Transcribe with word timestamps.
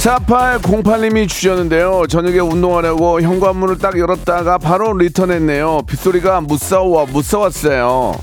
4808님이 0.00 1.28
주셨는데요. 1.28 2.04
저녁에 2.08 2.38
운동하려고 2.38 3.20
현관문을 3.20 3.76
딱 3.76 3.98
열었다가 3.98 4.56
바로 4.56 4.94
리턴했네요. 4.94 5.82
빗소리가 5.86 6.40
무서워 6.40 7.04
무서웠어요. 7.04 8.14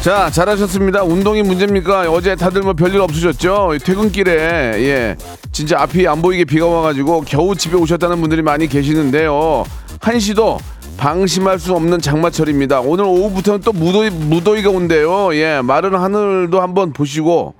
자, 0.00 0.30
잘하셨습니다. 0.30 1.02
운동이 1.02 1.42
문제입니까? 1.42 2.08
어제 2.08 2.36
다들 2.36 2.62
뭐 2.62 2.72
별일 2.72 3.00
없으셨죠? 3.00 3.78
퇴근길에 3.84 4.32
예, 4.32 5.16
진짜 5.50 5.80
앞이 5.80 6.06
안 6.06 6.22
보이게 6.22 6.44
비가 6.44 6.66
와가지고 6.66 7.22
겨우 7.22 7.56
집에 7.56 7.76
오셨다는 7.76 8.20
분들이 8.20 8.42
많이 8.42 8.68
계시는데요. 8.68 9.64
한시도 10.00 10.58
방심할 10.98 11.58
수 11.60 11.74
없는 11.74 12.00
장마철입니다. 12.00 12.80
오늘 12.80 13.04
오후부터는 13.04 13.60
또 13.60 13.72
무더위, 13.72 14.10
무더위가 14.10 14.68
온대요. 14.68 15.34
예, 15.34 15.60
마른 15.62 15.94
하늘도 15.94 16.60
한번 16.60 16.92
보시고 16.92 17.54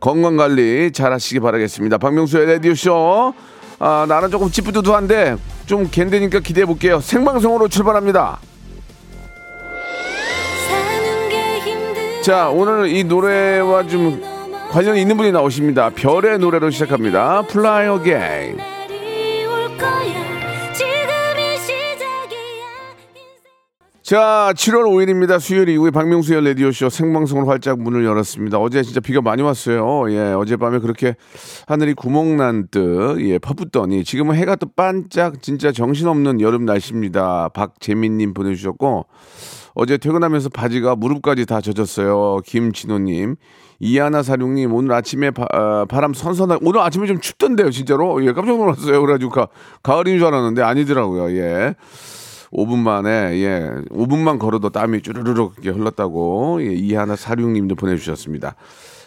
건강 0.00 0.36
관리 0.36 0.90
잘 0.90 1.12
하시기 1.12 1.38
바라겠습니다. 1.40 1.98
박명수의 1.98 2.46
라디오쇼. 2.46 3.34
아, 3.80 4.06
나는 4.08 4.30
조금 4.30 4.50
찌뿌두두한데 4.50 5.36
좀 5.66 5.88
갠데니까 5.88 6.40
기대해 6.40 6.64
볼게요. 6.64 6.98
생방송으로 7.00 7.68
출발합니다. 7.68 8.40
자, 12.22 12.48
오늘 12.48 12.88
이 12.88 13.04
노래와 13.04 13.86
좀 13.86 14.20
관련이 14.70 15.00
있는 15.00 15.16
분이 15.16 15.30
나오십니다. 15.30 15.90
별의 15.90 16.38
노래로 16.38 16.70
시작합니다. 16.70 17.44
Fly 17.48 17.98
Again. 17.98 18.58
자, 24.08 24.54
7월 24.54 24.84
5일입니다. 24.84 25.38
수요일 25.38 25.68
이후에 25.68 25.90
박명수의 25.90 26.42
라디오쇼 26.42 26.88
생방송으로 26.88 27.46
활짝 27.46 27.78
문을 27.78 28.06
열었습니다. 28.06 28.56
어제 28.56 28.82
진짜 28.82 29.00
비가 29.00 29.20
많이 29.20 29.42
왔어요. 29.42 30.10
예, 30.10 30.32
어젯밤에 30.32 30.78
그렇게 30.78 31.14
하늘이 31.66 31.92
구멍난 31.92 32.68
듯, 32.70 33.20
예, 33.20 33.38
퍼붓더니 33.38 34.04
지금은 34.04 34.34
해가 34.36 34.56
또 34.56 34.66
반짝 34.74 35.42
진짜 35.42 35.72
정신없는 35.72 36.40
여름 36.40 36.64
날씨입니다. 36.64 37.50
박재민님 37.50 38.32
보내주셨고, 38.32 39.04
어제 39.74 39.98
퇴근하면서 39.98 40.48
바지가 40.54 40.96
무릎까지 40.96 41.44
다 41.44 41.60
젖었어요. 41.60 42.40
김진호님. 42.46 43.36
이하나 43.78 44.22
사룡님, 44.22 44.72
오늘 44.72 44.92
아침에 44.94 45.32
바, 45.32 45.44
아, 45.52 45.84
람 45.90 46.14
선선하게, 46.14 46.64
오늘 46.64 46.80
아침에 46.80 47.06
좀 47.06 47.20
춥던데요, 47.20 47.70
진짜로? 47.70 48.24
예, 48.24 48.32
깜짝 48.32 48.56
놀랐어요. 48.56 49.02
그래가지고 49.02 49.30
가, 49.32 49.48
가을인 49.82 50.16
줄 50.16 50.28
알았는데 50.28 50.62
아니더라고요, 50.62 51.30
예. 51.36 51.74
5분 52.52 52.78
만에 52.78 53.10
예 53.42 53.70
5분만 53.90 54.38
걸어도 54.38 54.70
땀이 54.70 55.00
이렇게 55.04 55.70
흘렀다고 55.70 56.58
예, 56.62 56.72
이하나 56.72 57.16
사륙님도 57.16 57.74
보내주셨습니다. 57.74 58.54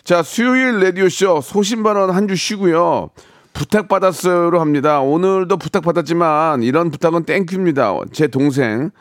자 0.04 0.24
수요일 0.24 0.80
라디오 0.80 1.10
쇼 1.10 1.42
소신발언 1.42 2.12
한 2.12 2.28
주 2.28 2.36
쉬고요. 2.36 3.10
부탁받았어요로 3.54 4.60
합니다. 4.62 5.02
오늘도 5.02 5.58
부탁받았지만 5.58 6.64
이런 6.64 6.90
부탁은 6.90 7.26
thank 7.26 7.49
you입니다. 7.49 7.94
제 8.14 8.28
동생 8.28 8.92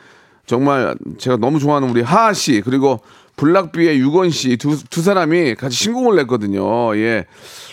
정말 0.47 0.97
제가 1.19 1.37
너무 1.37 1.59
좋아하는 1.61 1.89
우리 1.89 2.03
하하 2.03 2.33
씨 2.33 2.61
그리고 2.65 3.01
블락비의 3.37 3.99
유권 4.00 4.31
씨 4.31 4.65
두 4.65 4.88
두 4.91 5.01
사람이 5.03 5.55
같이 5.55 5.77
신곡을 5.77 6.17
냈거든요. 6.17 6.97
예. 6.97 7.27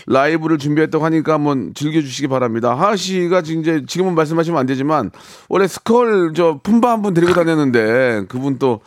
라이브를 0.08 0.58
준비했다고 0.58 1.04
하니까 1.06 1.34
한번 1.34 1.74
즐겨주시기 1.76 2.28
바랍니다. 2.30 2.72
하하 2.72 2.96
씨가 2.96 3.42
이제 3.42 3.84
지금은 3.86 4.16
말씀하시면 4.16 4.60
안 4.60 4.66
되지만 4.66 5.12
원래 5.50 5.68
스컬 5.68 6.34
저 6.34 6.60
품바 6.64 6.90
한 6.92 7.02
분 7.02 7.14
데리고 7.14 7.34
다녔는데 7.34 8.24
그분 8.28 8.58
또 8.58 8.80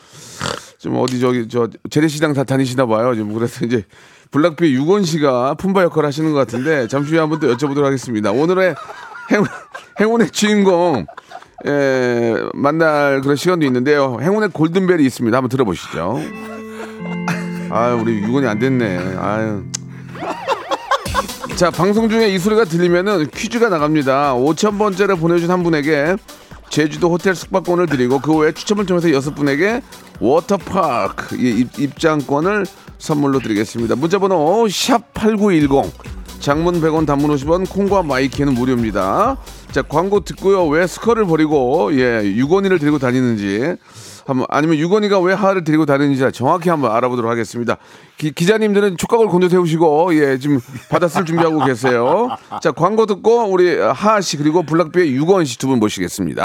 좀 0.81 0.97
어디 0.97 1.21
저기 1.21 1.47
저 1.47 1.69
재래시장 1.91 2.33
다 2.33 2.43
다니시나 2.43 2.87
봐요. 2.87 3.15
지금 3.15 3.35
그래서 3.35 3.67
이제 3.67 3.85
블락비 4.31 4.73
유건 4.73 5.05
씨가 5.05 5.53
품바 5.55 5.83
역할 5.83 6.07
하시는 6.07 6.33
것 6.33 6.39
같은데 6.39 6.89
잠시 6.89 7.11
후에 7.11 7.21
한번 7.21 7.39
또 7.39 7.55
여쭤보도록 7.55 7.83
하겠습니다. 7.83 8.33
오늘의 8.33 8.75
행, 9.31 9.45
행운의 10.01 10.31
주인공 10.31 11.05
에, 11.67 12.35
만날 12.55 13.21
그런 13.21 13.37
시간도 13.37 13.67
있는데요. 13.67 14.17
행운의 14.23 14.49
골든벨이 14.55 15.05
있습니다. 15.05 15.37
한번 15.37 15.51
들어보시죠. 15.51 16.19
아유, 17.71 17.99
우리 18.01 18.15
유권이 18.23 18.47
안 18.47 18.59
됐네. 18.59 19.17
아유. 19.19 19.63
자, 21.61 21.71
방송 21.71 22.09
중에 22.09 22.31
이 22.31 22.39
소리가 22.39 22.65
들리면은 22.65 23.29
퀴즈가 23.29 23.69
나갑니다. 23.69 24.33
5,000번째를 24.35 25.21
보내준 25.21 25.51
한 25.51 25.63
분에게 25.63 26.17
제주도 26.71 27.11
호텔 27.11 27.35
숙박권을 27.35 27.87
드리고 27.87 28.19
그 28.21 28.35
외에 28.35 28.53
추첨을 28.53 28.87
통해서 28.87 29.13
여섯 29.13 29.35
분에게 29.35 29.83
워터파크 30.21 31.37
입, 31.37 31.79
입장권을 31.79 32.65
선물로 32.97 33.41
드리겠습니다. 33.41 33.95
문자번호 33.97 34.65
샵8910 34.69 35.91
장문 36.39 36.81
100원 36.81 37.07
단문 37.07 37.31
50원 37.37 37.69
콩과 37.69 38.05
my 38.05 38.19
K는 38.19 38.55
무료입니다. 38.55 39.37
자 39.71 39.83
광고 39.83 40.21
듣고요. 40.21 40.67
왜 40.67 40.87
스컬을 40.87 41.27
버리고 41.27 41.91
예 41.93 42.23
유권이를 42.25 42.79
데리고 42.79 42.99
다니는지 42.99 43.77
한번 44.31 44.47
아니면 44.49 44.79
유건이가 44.79 45.21
왜 45.21 45.35
하하를 45.35 45.65
데리고 45.65 45.85
다니는지 45.87 46.25
정확히 46.33 46.69
한번 46.71 46.93
알아보도록 46.93 47.31
하겠습니다. 47.31 47.77
기, 48.17 48.33
기자님들은 48.33 48.97
촉각을 48.97 49.27
곤두 49.27 49.49
세우시고 49.49 50.15
예 50.17 50.39
지금 50.39 50.61
받았을 50.89 51.25
준비하고 51.25 51.65
계세요. 51.65 52.29
자 52.63 52.71
광고 52.73 53.07
듣고 53.07 53.45
우리 53.51 53.79
하하 53.79 54.21
씨 54.21 54.37
그리고 54.37 54.63
블락비의 54.63 55.13
유건 55.15 55.45
씨 55.45 55.59
두 55.59 55.67
분 55.69 55.79
모시겠습니다. 55.79 56.45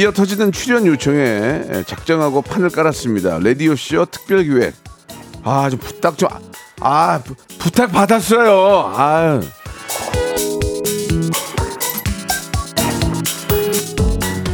아, 0.00 0.02
미어 0.02 0.12
터지는 0.12 0.50
출연 0.50 0.86
요청에 0.86 1.84
작정하고 1.86 2.40
판을 2.40 2.70
깔았습니다. 2.70 3.38
라디오 3.40 3.76
쇼 3.76 4.06
특별 4.06 4.44
기획. 4.44 4.72
아, 5.42 5.68
좀 5.68 5.78
부탁 5.78 6.16
좀 6.16 6.30
아, 6.80 7.20
부, 7.22 7.34
부탁 7.58 7.92
받았어요. 7.92 8.92
아. 8.96 9.40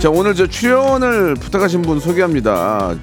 자, 0.01 0.11
오늘 0.11 0.35
저 0.35 0.49
출연을 0.49 1.35
부탁하신 1.37 1.83
분 1.83 2.01
소개합니다. 2.01 2.97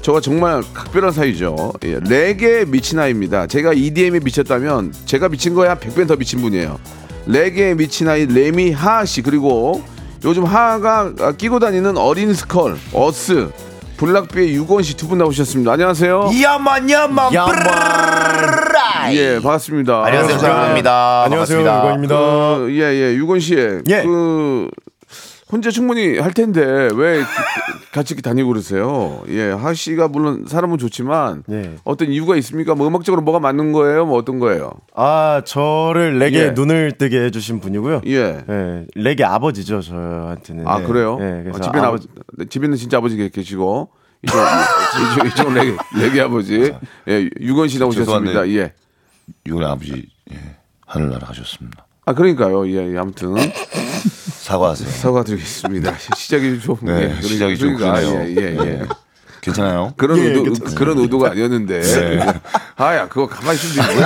저가 0.00 0.22
정말 0.22 0.62
각별한 0.72 1.12
사이죠. 1.12 1.74
예, 1.84 2.00
레게 2.00 2.64
미친 2.64 2.98
아이입니다. 2.98 3.46
제가 3.46 3.74
EDM에 3.74 4.20
미쳤다면 4.20 4.94
제가 5.04 5.28
미친 5.28 5.54
한 5.58 5.78
100배 5.78 6.08
더 6.08 6.16
미친 6.16 6.40
분이에요. 6.40 6.80
레게에 7.26 7.74
미친 7.74 8.08
아이 8.08 8.24
레미 8.24 8.72
하하 8.72 9.04
씨 9.04 9.20
그리고 9.20 9.84
요즘 10.24 10.44
하하가 10.44 11.12
끼고 11.38 11.58
다니는 11.60 11.96
어린 11.96 12.34
스컬 12.34 12.76
어스 12.92 13.48
블락비의 13.96 14.54
유권 14.54 14.82
씨 14.82 14.96
두 14.96 15.08
분 15.08 15.18
나오셨습니다. 15.18 15.72
안녕하세요. 15.72 16.30
ya 16.42 16.60
man 16.60 16.88
ya 16.90 17.08
man 17.08 17.34
ya 17.34 17.41
man. 17.41 17.54
예, 19.12 19.34
반갑습니다. 19.42 20.04
안녕하세요 20.04 20.36
아, 20.36 20.38
장입니다 20.38 21.22
안녕하세요. 21.24 21.60
유권입니다. 21.60 22.16
그, 22.16 22.68
예, 22.72 22.82
예, 22.94 23.14
유권 23.14 23.40
씨. 23.40 23.54
예. 23.56 24.02
그 24.02 24.68
혼자 25.50 25.70
충분히 25.70 26.18
할 26.18 26.32
텐데 26.32 26.88
왜 26.94 27.22
같이 27.92 28.14
이렇게 28.14 28.22
다니고 28.22 28.48
그러세요? 28.50 29.22
예, 29.28 29.50
하하 29.50 29.74
씨가 29.74 30.08
물론 30.08 30.44
사람은 30.46 30.78
좋지만 30.78 31.42
네. 31.48 31.76
어떤 31.84 32.08
이유가 32.08 32.36
있습니까? 32.36 32.74
뭐 32.76 32.86
음악적으로 32.86 33.20
뭐가 33.22 33.40
맞는 33.40 33.72
거예요? 33.72 34.06
뭐 34.06 34.16
어떤 34.16 34.38
거예요? 34.38 34.72
아 34.94 35.42
저를 35.44 36.18
레게 36.18 36.38
예. 36.38 36.50
눈을 36.52 36.92
뜨게 36.98 37.20
해주신 37.24 37.60
분이고요. 37.60 38.02
예. 38.06 38.44
예, 38.48 38.86
레게 38.94 39.24
아버지죠 39.24 39.80
저한테는. 39.82 40.66
아 40.68 40.78
네. 40.78 40.86
그래요? 40.86 41.18
예, 41.20 41.42
그래서 41.42 41.58
아, 41.58 41.60
집에는 41.62 41.84
아버지, 41.88 42.08
집에는 42.48 42.76
진짜 42.76 42.98
아버지 42.98 43.16
계- 43.16 43.28
계시고 43.28 43.90
이쪽 44.22 44.36
이쪽 45.24 45.26
이쪽 45.26 45.52
레게, 45.54 45.76
레게 45.98 46.20
아버지 46.20 46.72
예 47.08 47.28
유건 47.40 47.66
씨 47.68 47.78
나오셨습니다. 47.80 48.48
예. 48.50 48.72
유골의 49.46 49.68
아버지 49.68 50.06
예, 50.32 50.36
하늘나라 50.86 51.26
가셨습니다. 51.26 51.86
아 52.10 52.12
그러니까요. 52.12 52.68
예, 52.68 52.92
예 52.92 52.98
아무튼 52.98 53.36
사과하세요. 54.40 54.88
사과드리겠습니다. 54.90 55.94
시작이 56.16 56.58
좀 56.58 56.76
네, 56.82 57.16
예, 57.16 57.22
시작이 57.22 57.56
좀 57.56 57.76
그러니까, 57.76 58.00
그러네요. 58.00 58.40
예, 58.40 58.56
예, 58.58 58.58
예. 58.58 58.82
괜찮아요? 59.40 59.94
그런 59.96 60.18
예, 60.18 60.22
의도 60.24 60.42
괜찮습니다. 60.42 60.78
그런 60.78 60.98
의도가 60.98 61.30
아니었는데. 61.30 61.82
아야 62.76 63.08
그거 63.08 63.28
가만히 63.28 63.54
있으면 63.58 63.86
되지. 63.86 64.00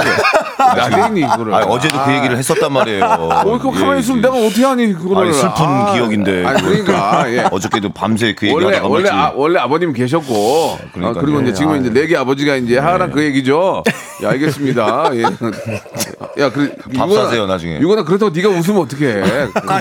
나대니 0.75 1.20
그거를. 1.22 1.55
아, 1.55 1.58
어제도 1.58 2.02
그 2.05 2.12
얘기를 2.14 2.37
했었단 2.38 2.72
말이에요. 2.72 3.05
어, 3.05 3.58
그거 3.58 3.70
가만히 3.70 3.96
예, 3.96 3.99
있으면 4.00 4.19
예. 4.19 4.22
내가 4.22 4.34
어떻게 4.37 4.64
하니 4.64 4.93
그거를. 4.94 5.28
아니, 5.28 5.32
슬픈 5.32 5.64
아, 5.66 5.93
기억인데. 5.93 6.44
아니 6.46 6.62
그러니까 6.62 7.32
예. 7.32 7.49
어저께도 7.50 7.93
밤새 7.93 8.34
그 8.34 8.50
원래 8.52 8.66
얘기하다가 8.66 8.88
원래. 8.88 9.08
아, 9.11 9.32
원래 9.34 9.58
아버님 9.61 9.93
계셨고 9.93 10.78
그러니까요. 10.93 11.06
아, 11.08 11.12
그리고 11.25 11.40
이제 11.40 11.50
네, 11.50 11.55
지금 11.55 11.72
아, 11.72 11.76
이제 11.76 11.90
네. 11.93 12.00
내게 12.00 12.16
아버지가 12.16 12.56
이제 12.56 12.78
하라 12.78 13.08
그 13.08 13.22
얘기죠. 13.25 13.82
예, 14.22 14.26
알겠습니다. 14.26 15.11
예. 15.14 15.22
야, 16.43 16.50
그 16.50 16.75
밥 16.96 17.11
사세요, 17.12 17.46
나중에. 17.46 17.78
유건아 17.81 18.05
그렇다고 18.05 18.31
네가 18.34 18.49
웃으면 18.49 18.82
어떡해. 18.82 19.22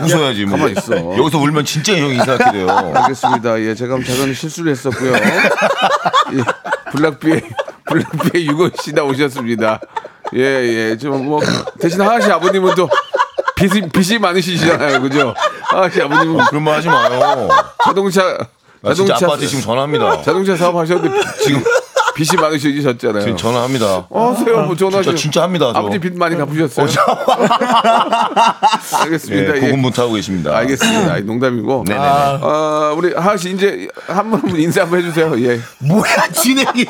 웃어야지 0.04 0.46
뭐. 0.46 0.58
가만히 0.58 0.76
있어. 0.78 0.96
여기서 1.18 1.38
울면 1.40 1.66
진짜 1.66 1.98
형이 1.98 2.16
이상하게 2.16 2.52
돼요. 2.52 2.68
알겠습니다. 2.70 3.60
예, 3.62 3.76
제가 3.76 3.96
작은 4.04 4.34
실수를 4.34 4.72
했었고요. 4.72 5.14
예, 5.14 6.44
블락비의 6.92 7.42
블락비의 7.86 8.48
유건 8.48 8.72
씨 8.82 8.94
나 8.94 9.04
오셨습니다. 9.04 9.80
예, 10.36 10.90
예. 10.92 10.98
좀뭐 10.98 11.42
대신 11.80 12.02
하하 12.02 12.20
씨 12.20 12.32
아버님은 12.32 12.76
또 12.76 12.90
빚이 13.56 13.82
빚이 13.90 14.20
많으시잖아요, 14.20 15.02
그죠? 15.02 15.34
하하 15.64 15.90
씨 15.90 16.02
아버님은 16.02 16.46
그런 16.46 16.64
말 16.64 16.76
하지 16.78 16.88
마요. 16.88 17.50
자동차 17.84 18.38
자동차 18.86 19.16
아빠한테 19.16 19.48
지금 19.48 19.64
전화합니다. 19.64 20.22
자동차 20.24 20.56
사업 20.58 20.76
하셨는데 20.76 21.22
지금 21.44 21.64
빚이 22.16 22.36
많으시셨잖아요. 22.38 23.22
지금 23.22 23.38
전화합니다. 23.38 24.06
어세요, 24.10 24.62
뭐 24.64 24.76
전화 24.76 25.02
진짜 25.02 25.18
진짜 25.18 25.44
합니다. 25.44 25.72
저. 25.74 25.80
아버지 25.80 26.00
빚 26.00 26.16
많이 26.16 26.36
갚으셨어요? 26.38 26.88
예, 26.88 26.94
알겠습니다. 29.04 29.56
예. 29.56 29.60
고군분투하고 29.62 30.14
계십니다. 30.14 30.56
알겠습니다. 30.58 31.14
아니, 31.14 31.24
농담이고. 31.24 31.86
네네네. 31.88 32.06
아, 32.06 32.94
우리 32.96 33.14
하하 33.14 33.38
씨 33.38 33.52
이제 33.52 33.88
한분 34.08 34.60
인사 34.60 34.82
한번 34.82 35.00
해주세요. 35.00 35.40
예. 35.44 35.60
뭐야 35.80 36.28
진행이 36.32 36.86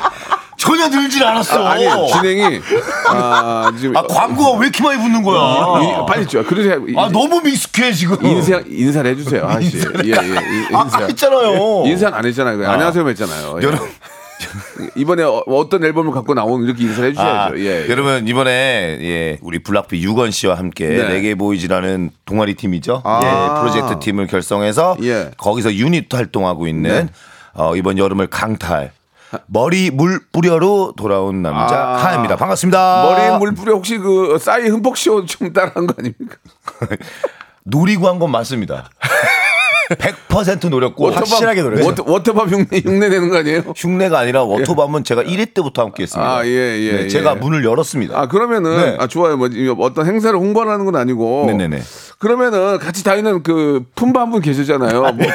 전혀 0.64 0.88
늘질 0.88 1.22
않았어. 1.24 1.66
아 1.66 1.76
니 1.76 1.84
진행이 2.12 2.60
아 3.08 3.70
지금 3.78 3.96
아, 3.96 4.02
광고가 4.02 4.58
왜 4.58 4.66
이렇게 4.66 4.82
많이 4.82 5.00
붙는 5.00 5.22
거야? 5.22 5.82
이- 5.82 6.06
빨리 6.06 6.26
줘. 6.26 6.42
그러세요. 6.42 6.80
아 6.96 7.08
너무 7.12 7.40
미숙해 7.42 7.92
지금. 7.92 8.16
인사 8.24 8.60
인사를 8.66 9.10
해주세요, 9.12 9.44
하하 9.46 9.60
씨. 9.60 9.78
예, 10.04 10.10
예. 10.10 10.12
인- 10.12 10.74
아, 10.76 10.82
인사. 10.84 10.98
했잖아요. 11.04 11.84
인사는 11.86 12.14
안 12.16 12.24
했잖아요. 12.24 12.56
그냥 12.56 12.72
안녕하세요 12.72 13.08
했잖아요. 13.08 13.58
예. 13.62 13.66
여러분. 13.66 13.88
이번에 14.96 15.22
어, 15.22 15.68
떤 15.70 15.84
앨범을 15.84 16.12
갖고 16.12 16.34
나온 16.34 16.64
이렇게 16.64 16.84
인사를 16.84 17.10
해주셔야죠. 17.10 17.54
아, 17.54 17.58
예. 17.58 17.86
여러분 17.88 18.26
이번에 18.26 18.98
예, 19.00 19.38
우리 19.42 19.62
블락비 19.62 20.02
유권 20.02 20.30
씨와 20.32 20.56
함께 20.56 20.86
네. 20.88 21.08
레게 21.08 21.34
보이즈라는 21.34 22.10
동아리 22.24 22.54
팀이죠. 22.54 23.00
아. 23.04 23.20
예, 23.22 23.60
프로젝트 23.60 23.98
팀을 24.04 24.26
결성해서 24.26 24.96
예. 25.02 25.30
거기서 25.38 25.74
유닛 25.74 26.12
활동하고 26.12 26.66
있는 26.66 27.06
네. 27.06 27.12
어, 27.54 27.76
이번 27.76 27.96
여름을 27.98 28.26
강탈 28.26 28.90
머리 29.46 29.90
물 29.90 30.20
뿌려로 30.32 30.92
돌아온 30.96 31.42
남자 31.42 31.76
하. 31.76 31.96
하입니다. 31.96 32.36
반갑습니다. 32.36 33.02
머리에 33.04 33.38
물 33.38 33.54
뿌려 33.54 33.74
혹시 33.74 33.98
그 33.98 34.38
싸이 34.40 34.68
흠뻑쇼 34.68 35.24
좀 35.24 35.52
따라한 35.52 35.86
거 35.86 35.94
아닙니까? 35.98 36.36
노리고 37.64 38.08
한 38.08 38.18
건 38.18 38.30
맞습니다. 38.30 38.88
100% 39.90 40.68
노렸고 40.68 41.10
확실하게 41.10 41.62
노렸죠. 41.62 41.86
워터, 41.86 42.04
워터밤 42.06 42.48
흉내, 42.48 42.80
흉내 42.84 43.08
내는 43.08 43.28
거 43.28 43.38
아니에요? 43.38 43.60
흉내가 43.76 44.18
아니라 44.20 44.42
워터밤은 44.44 45.04
제가 45.04 45.22
1회 45.22 45.54
때부터 45.54 45.82
함께 45.82 46.04
했습니다. 46.04 46.36
아, 46.38 46.44
예, 46.46 46.50
예, 46.50 46.92
네, 46.92 47.02
예. 47.04 47.08
제가 47.08 47.34
문을 47.36 47.64
열었습니다. 47.64 48.18
아 48.18 48.26
그러면은 48.28 48.76
네. 48.76 48.96
아 48.98 49.06
좋아요. 49.06 49.36
뭐 49.36 49.48
어떤 49.80 50.06
행사를 50.06 50.36
홍보하는 50.38 50.84
건 50.84 50.96
아니고. 50.96 51.44
네 51.46 51.54
네 51.54 51.68
네. 51.68 51.82
그러면은 52.18 52.78
같이 52.78 53.04
다니는 53.04 53.42
그 53.42 53.84
품바 53.94 54.20
한 54.20 54.30
분 54.30 54.40
계시잖아요. 54.40 55.00
뭐, 55.02 55.12
뭐 55.12 55.26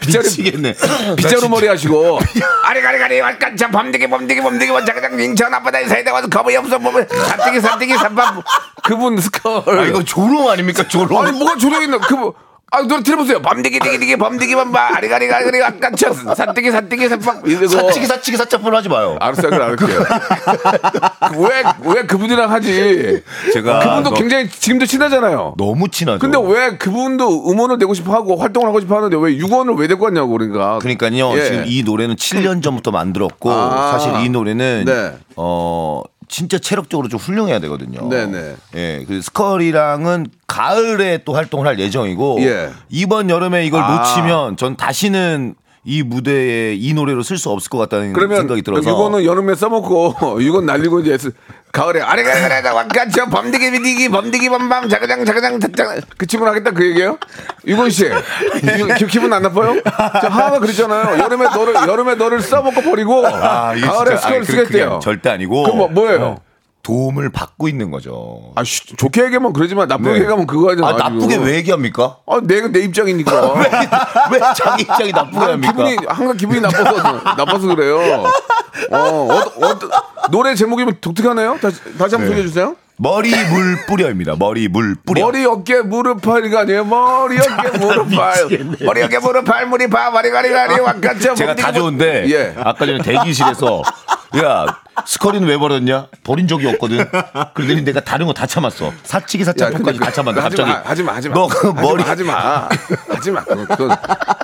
빗자루 0.00 0.22
미치겠네. 0.24 0.74
빗자루 1.16 1.48
머리 1.48 1.66
하시고 1.66 2.18
아리가리가리 2.64 3.20
왈깐참 3.20 3.70
범디기 3.72 4.08
범디기 4.08 4.40
범디기 4.40 4.70
원자가장 4.70 5.18
인천 5.20 5.52
앞바다에 5.52 5.86
살다 5.86 6.12
와서 6.12 6.28
겁이 6.28 6.54
없어 6.56 6.78
보면 6.78 7.06
산띠기 7.08 7.60
산띠기 7.60 7.94
산밥 7.94 8.42
그분 8.84 9.18
스컬. 9.20 9.62
아, 9.78 9.84
이거 9.84 10.02
조롱 10.04 10.48
아닙니까 10.48 10.86
조롱? 10.86 11.20
아니 11.22 11.36
뭐가 11.36 11.56
조용했나? 11.56 11.98
그분 11.98 12.32
아 12.70 12.82
노래 12.82 13.02
들어보세요. 13.02 13.40
범디기 13.40 13.78
디기 13.80 13.98
디기 13.98 14.16
범디기 14.16 14.54
범바 14.54 14.96
아리가리가리 14.96 15.58
왈깐참 15.58 16.12
산띠기 16.34 16.70
산띠기 16.70 17.08
산밥 17.08 17.48
이거 17.48 17.66
사치기 17.66 18.04
사치기 18.06 18.36
사짜뿐 18.36 18.74
하지 18.74 18.90
마요. 18.90 19.16
알았어요, 19.20 19.50
그럼 19.50 19.70
알게요. 19.70 20.00
왜 21.38 21.94
왜 21.94 22.02
그분이랑 22.02 22.50
하지? 22.52 23.22
제가 23.54 23.78
그분도 23.80 24.10
너- 24.10 24.16
굉장히 24.16 24.48
지금도 24.50 24.84
친하잖아요. 24.84 25.54
너무 25.56 25.88
친하죠. 25.88 26.18
근데 26.18 26.38
왜 26.38 26.76
그분도 26.76 27.50
음원을 27.50 27.78
내고 27.78 27.94
싶어 27.94 28.12
하고 28.12 28.36
활동을 28.36 28.68
하고 28.68 28.80
싶어 28.80 28.96
하는데 28.96 29.16
왜 29.16 29.36
6원을 29.38 29.78
왜 29.78 29.86
데리고 29.88 30.04
왔냐고 30.04 30.28
그러니까. 30.32 30.78
그러니까요. 30.80 31.32
예. 31.38 31.44
지금 31.44 31.64
이 31.66 31.82
노래는 31.82 32.16
7년 32.16 32.62
전부터 32.62 32.90
만들었고 32.90 33.50
아. 33.50 33.92
사실 33.92 34.12
이 34.26 34.28
노래는 34.28 34.84
네. 34.86 35.12
어 35.36 36.02
진짜 36.28 36.58
체력적으로 36.58 37.08
좀 37.08 37.18
훌륭해야 37.18 37.58
되거든요. 37.60 38.08
네네. 38.08 38.56
예, 38.76 39.04
그 39.08 39.20
스컬이랑은 39.22 40.26
가을에 40.46 41.22
또 41.24 41.34
활동을 41.34 41.66
할 41.66 41.78
예정이고 41.78 42.38
예. 42.40 42.70
이번 42.88 43.30
여름에 43.30 43.64
이걸 43.66 43.82
아. 43.82 43.96
놓치면 43.96 44.56
전 44.56 44.76
다시는 44.76 45.54
이 45.84 46.02
무대에 46.02 46.74
이 46.74 46.92
노래로 46.92 47.22
쓸 47.22 47.38
수 47.38 47.50
없을 47.50 47.70
것 47.70 47.78
같다는 47.78 48.12
그러면 48.12 48.38
생각이 48.38 48.60
들어서 48.62 48.90
이거는 48.90 49.24
여름에 49.24 49.54
써먹고 49.54 50.40
이건 50.42 50.66
날리고 50.66 51.00
이제 51.00 51.16
스- 51.16 51.32
가을에 51.72 52.00
아래가래가 52.00 52.74
왁간쳐 52.74 53.26
범디기 53.30 53.70
비디기 53.70 54.08
범디기 54.08 54.48
범밤 54.48 54.88
자가장 54.88 55.24
자가장 55.24 55.60
자장 55.60 56.00
그 56.16 56.26
친구는 56.26 56.52
하겠다 56.52 56.70
그 56.70 56.84
얘기예요? 56.86 57.18
유건 57.66 57.90
씨 57.90 58.04
기- 58.08 58.94
기, 58.98 59.06
기분 59.06 59.32
안 59.32 59.42
나빠요? 59.42 59.76
저 60.20 60.28
하하가 60.28 60.58
그랬잖아요. 60.60 61.18
여름에 61.18 61.44
너를 61.50 61.74
여름에 61.74 62.14
너를 62.14 62.40
써먹고 62.40 62.82
버리고 62.82 63.26
아, 63.26 63.74
가을에 63.74 64.16
스컬 64.16 64.44
쓰겠대요. 64.44 65.00
절대 65.02 65.30
아니고 65.30 65.62
그럼 65.64 65.78
뭐, 65.78 65.88
뭐예요? 65.88 66.38
도움을 66.92 67.28
받고 67.28 67.68
있는 67.68 67.90
거죠. 67.90 68.52
아 68.54 68.64
쉬- 68.64 68.96
좋게 68.96 69.24
얘기하면 69.24 69.52
그러지만 69.52 69.88
나쁘게 69.88 70.08
네. 70.10 70.14
얘기하면 70.20 70.46
그거 70.46 70.70
하잖아. 70.70 70.88
아, 70.88 70.92
나쁘게 71.10 71.36
왜 71.36 71.56
얘기합니까? 71.56 72.16
아, 72.26 72.40
내가 72.42 72.68
내 72.68 72.80
입장이니까. 72.80 73.52
왜 74.32 74.40
자기 74.56 74.84
입장이 74.84 75.12
나쁘게 75.12 75.38
난 75.38 75.50
합니까? 75.50 75.72
기분이 75.72 75.96
항상 76.08 76.36
기분이 76.38 76.60
나빠서 76.62 76.92
나빠서 77.36 77.66
그래요. 77.74 77.98
어, 78.90 78.96
어, 78.96 79.34
어, 79.66 79.78
노래 80.30 80.54
제목이 80.54 80.86
독특하네요. 81.02 81.58
다시 81.60 81.76
다시 81.98 82.14
한번 82.14 82.28
소개해 82.28 82.42
주세요. 82.46 82.74
머리 82.96 83.30
물 83.50 83.84
뿌려입니다. 83.86 84.36
머리 84.38 84.66
물 84.68 84.96
뿌려. 85.04 85.26
머리 85.26 85.44
어깨 85.44 85.82
무릎 85.82 86.22
팔이가 86.22 86.60
아니에요. 86.60 86.84
머리 86.86 87.36
어깨 87.38 87.78
무릎 87.78 88.08
팔. 88.10 88.34
머리 88.80 89.02
어깨 89.02 89.18
무릎 89.18 89.44
팔 89.44 89.66
무리 89.66 89.88
파 89.88 90.06
아리가리 90.16 90.48
가리 90.50 90.80
왁간참 90.80 91.34
제가 91.34 91.54
다 91.54 91.70
좋은데 91.70 92.24
예. 92.30 92.54
아까 92.58 92.86
전에 92.86 93.02
대기실에서 93.02 93.82
야 94.42 94.66
스커리는 95.06 95.46
왜 95.48 95.56
버렸냐? 95.58 96.06
버린 96.24 96.46
적이 96.48 96.68
없거든. 96.68 97.04
그러더니 97.54 97.82
내가 97.84 98.00
다른 98.00 98.26
거 98.26 98.32
다 98.32 98.46
참았어. 98.46 98.92
사치기 99.02 99.44
사차까지 99.44 99.98
다 99.98 100.10
참았는데 100.12 100.40
하지 100.40 100.56
갑자기 100.56 100.70
마, 100.70 100.82
하지 100.90 101.02
마, 101.02 101.12
하지 101.14 101.28
마. 101.28 101.34
너그 101.34 101.68
하지 101.70 101.82
머리 101.82 102.02
마, 102.04 102.10
하지 102.10 102.24
마, 102.24 102.68
하지 103.08 103.30
마. 103.30 103.44
그건, 103.44 103.66
그건. 103.66 103.96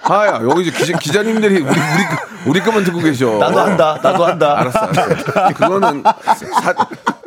하야 0.03 0.41
여기 0.43 0.71
기자, 0.71 0.99
기자님들이 0.99 1.61
우리 1.61 1.65
우리 1.65 1.71
거- 1.77 2.17
우리 2.47 2.61
것만 2.61 2.85
듣고 2.85 2.99
계셔. 3.01 3.39
나도 3.39 3.61
한다. 3.61 3.99
나도 4.03 4.25
한다. 4.27 4.59
알았어, 4.61 4.79
알았어. 4.81 5.55
그거는 5.55 6.03
사, 6.03 6.75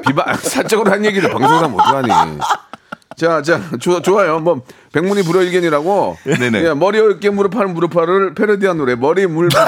비바 0.06 0.34
사적으로 0.42 0.92
한 0.92 1.04
얘기를 1.06 1.30
방송상 1.32 1.72
못 1.72 1.80
하니. 1.82 2.10
자, 3.16 3.42
자, 3.42 3.60
좋, 3.80 4.02
좋아요. 4.04 4.40
뭐 4.40 4.62
백문이 4.94 5.24
불여일견이라고. 5.24 6.18
네네. 6.40 6.64
예, 6.66 6.74
머리 6.74 7.00
어깨 7.00 7.30
무릎 7.32 7.54
팔 7.56 7.66
무릎 7.68 7.94
팔을 7.94 8.36
패러디한 8.36 8.78
노래 8.78 8.94
머리 8.96 9.26
물 9.26 9.50
뿌려. 9.50 9.64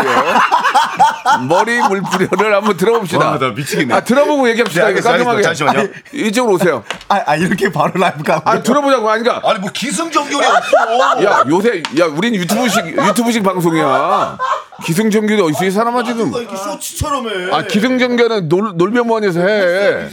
머리 1.48 1.80
물 1.88 2.02
뿌려를 2.02 2.56
한번 2.56 2.78
들어봅시다. 2.78 3.32
와, 3.32 3.38
나 3.40 3.50
미치겠네. 3.50 3.94
아 3.94 4.02
들어보고 4.02 4.50
얘기합시다. 4.50 4.88
네, 4.88 5.00
깔끔하게. 5.00 5.42
잠시만요. 5.42 5.88
이쪽으로 6.14 6.56
오세요. 6.56 6.84
아, 7.08 7.22
아, 7.26 7.36
이렇게 7.36 7.72
바로 7.72 7.92
라이브 7.96 8.24
가. 8.24 8.42
아 8.46 8.62
들어보자고 8.62 9.10
하니까. 9.10 9.42
아니 9.44 9.60
뭐 9.60 9.70
기승전결이 9.72 10.46
없어. 10.46 11.24
야 11.24 11.44
요새 11.48 11.82
야 12.00 12.06
우린 12.06 12.36
유튜브식 12.36 12.86
유튜브식 12.98 13.44
방송이야. 13.44 14.38
기승전결이 14.86 15.42
어디 15.42 15.52
있어 15.52 15.66
이 15.66 15.72
사람아 15.72 16.04
지금. 16.04 16.34
이렇게 16.34 16.56
쇼츠처럼 16.56 17.28
해. 17.30 17.52
아 17.54 17.62
기승전결은 17.64 18.50
놀 18.50 18.74
놀병원에서 18.76 19.42
해. 19.42 20.08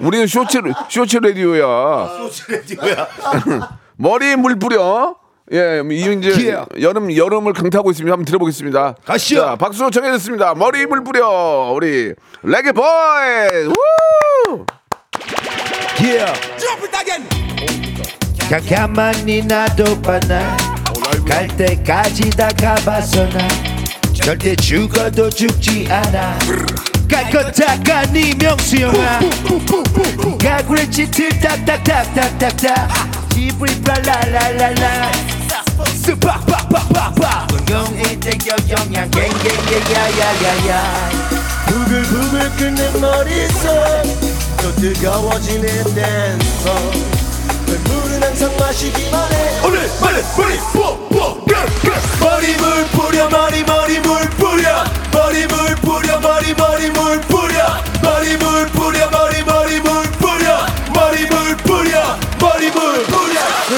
우리는 0.00 0.26
쇼츠 0.26 0.60
쇼츠 0.88 1.18
라디오야. 1.18 2.08
쇼츠 2.18 2.50
라디오야. 2.52 3.08
머리에 3.96 4.36
물 4.36 4.58
뿌려. 4.58 5.16
예, 5.52 5.82
이제 5.90 6.26
Yeah. 6.26 6.64
여름 6.80 7.14
여름을 7.14 7.52
강타하고 7.52 7.90
있습니다. 7.90 8.12
한번 8.12 8.24
들어보겠습니다. 8.24 8.94
가시죠. 9.04 9.40
자, 9.40 9.56
박수로 9.56 9.90
청해졌습니다. 9.90 10.54
머리 10.54 10.80
입을 10.82 11.04
뿌려 11.04 11.72
우리 11.74 12.14
레게 12.42 12.72
보이. 12.72 12.86
우! 13.68 13.72
가만히 18.68 19.42
놔둬봐 19.42 20.20
나갈 20.20 21.48
때까지 21.56 22.30
다 22.30 22.48
가봤어 22.48 23.28
나 23.28 23.46
절대 24.14 24.54
죽어도 24.56 25.28
죽지 25.30 25.86
않아 25.90 26.38
닦아 27.08 28.02
네 28.12 28.34
명수영아 28.38 29.20
가 30.40 30.56
그랬지 30.66 31.10
틀딱딱딱딱딱딱 31.10 33.25
지브리 33.36 33.70
블라라라라라 33.82 35.12
스팍팍팍팍팍 36.02 37.48
건강이대격 37.66 38.70
영양. 38.70 39.10
갱갱갱야야야야. 39.10 41.10
부글부글 41.66 42.50
끓는 42.56 42.98
머릿속. 42.98 43.68
또 44.62 44.74
뜨거워지는 44.76 45.68
댄서. 45.94 46.74
물은 47.84 48.22
항상 48.22 48.56
마시기만 48.56 49.30
해? 49.30 49.60
오늘 49.62 49.86
말은 50.00 50.22
머리. 50.38 50.56
뽀뽀 50.72 51.44
머리물 52.18 52.86
뿌려 52.86 53.28
머리 53.28 53.62
머리 53.64 54.00
물 54.00 54.30
뿌려. 54.30 54.82
머리 55.12 55.46
물 55.46 55.74
뿌려 55.76 56.18
머리 56.20 56.54
머리물 56.54 56.65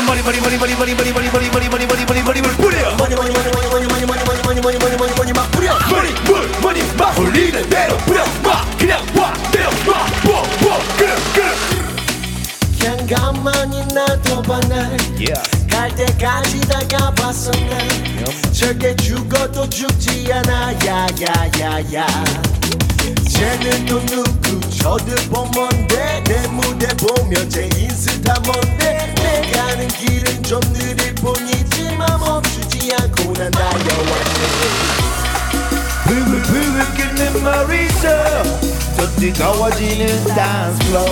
뿌려 0.08 0.22
머리 0.22 0.40
머리 0.40 0.56
머리 0.56 0.74
머리 0.74 0.94
머리 0.94 1.12
머리 1.12 1.30
머리 1.30 1.50
머리 1.50 1.68
머리 1.68 1.68
머리 1.68 1.86
머리 1.86 2.04
머리 2.06 2.22
머리물 2.22 2.52
뿌려 2.56 2.96
머리 2.96 3.14
머리 3.14 3.30
머리 3.30 3.50
머리 3.50 3.68
머리 3.68 3.86
머리 3.86 4.06
머리 4.06 4.24
머리 4.24 4.40
머리 4.42 4.60
머리 4.62 4.78
머리 4.78 4.96
머리 4.96 5.14
머리 5.14 5.32
막 5.34 5.50
뿌려 5.50 5.78
머리 5.90 6.14
물 6.24 6.48
머리 6.62 6.82
막 6.96 7.10
홀리는 7.18 7.68
대로 7.68 7.96
뿌려 7.98 8.24
막 8.42 8.66
그냥 8.78 9.04
와 9.14 9.34
때려 9.52 9.68
막뽀뽀 9.86 10.78
끄르 10.96 11.12
끄르 11.34 11.50
그냥 12.78 13.06
가만히 13.06 13.84
놔둬봐 13.92 14.60
날갈 14.60 15.94
때까지 15.94 16.60
다 16.60 16.80
가봤어 16.88 17.50
날 17.50 17.86
절대 18.52 18.96
죽어도 18.96 19.68
죽지 19.68 20.32
않아 20.32 20.72
야야야야 20.86 22.06
쟤는 23.28 23.84
또 23.84 24.00
누구 24.06 24.67
쳐다본 24.78 25.50
뭔데 25.54 26.22
내 26.24 26.46
무대 26.48 26.86
보면 26.96 27.50
제 27.50 27.68
인스타 27.76 28.34
뭔데. 28.44 29.12
내 29.16 29.50
가는 29.52 29.88
길은 29.88 30.42
좀 30.42 30.60
느릴 30.72 31.14
뿐이지만 31.16 32.20
멈추지 32.20 32.94
않고 32.94 33.32
난 33.34 33.50
달려왔네. 33.50 34.48
부글부글 36.04 36.94
끓는 36.96 37.42
머릿속 37.44 38.08
또 38.96 39.06
뜨거워지는 39.16 40.24
플로우 40.78 41.06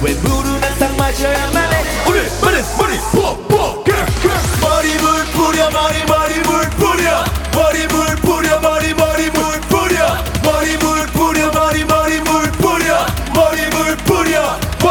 왜 0.00 0.14
물은 0.14 0.62
항상 0.62 0.96
마셔야만 0.96 1.72
해? 1.72 1.84
오늘 2.06 2.30
머리 2.40 2.62
머리 2.78 2.98
뽀뽀 3.12 3.84
머리 4.62 4.94
물 4.98 5.24
뿌려 5.32 5.70
머리 5.70 6.04
머리 6.04 6.38
물 6.40 6.70
뿌려. 6.70 7.24
머리 7.52 7.86
물 7.88 8.16
뿌려 8.16 8.60
머리 8.60 8.94
머리 8.94 9.30
물 9.30 9.60
뿌려. 9.62 10.16
머리 10.42 10.76
물 10.78 11.07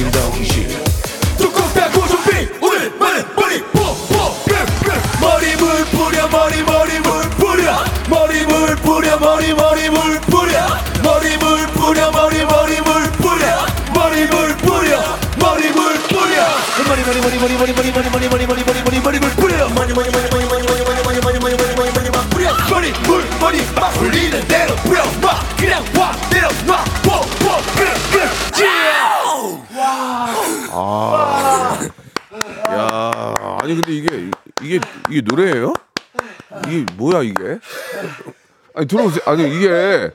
덩실덩실 0.00 0.68
뚜껑 1.36 1.68
닫고 1.74 2.06
준비 2.06 2.48
오늘 2.62 2.90
말은 2.98 3.24
머리 3.36 3.62
뽀뽀 3.64 4.34
머리 5.20 5.56
물 5.56 5.84
뿌려 5.86 6.26
머리 6.28 6.62
머리 6.62 6.98
물 7.00 7.28
뿌려 7.30 7.84
머리 8.08 8.46
물 8.46 8.76
뿌려 8.76 9.18
머리 9.18 9.52
머리 9.52 9.90
물 9.90 10.18
뿌려 10.22 10.66
머리 11.02 11.36
물 11.36 11.66
뿌려 11.66 12.10
머리 12.10 12.44
머리 12.46 12.80
물 12.80 13.12
뿌려 13.12 13.66
머리 13.92 14.26
물 14.26 14.56
뿌려 14.56 15.02
머리 15.38 15.70
물 15.70 15.98
뿌려 16.08 16.46
머리 16.88 17.04
머리 17.04 17.20
머리 17.20 17.38
머리 17.38 17.72
머리 17.74 17.92
머리 17.92 17.92
머리 17.92 18.28
머리 18.28 18.46
머리 18.46 18.69
이게 35.10 35.20
노래예요? 35.24 35.72
이게 36.68 36.86
뭐야 36.96 37.22
이게? 37.22 37.58
아니 38.74 38.86
들어보세요. 38.86 39.22
아니 39.26 39.56
이게 39.56 40.10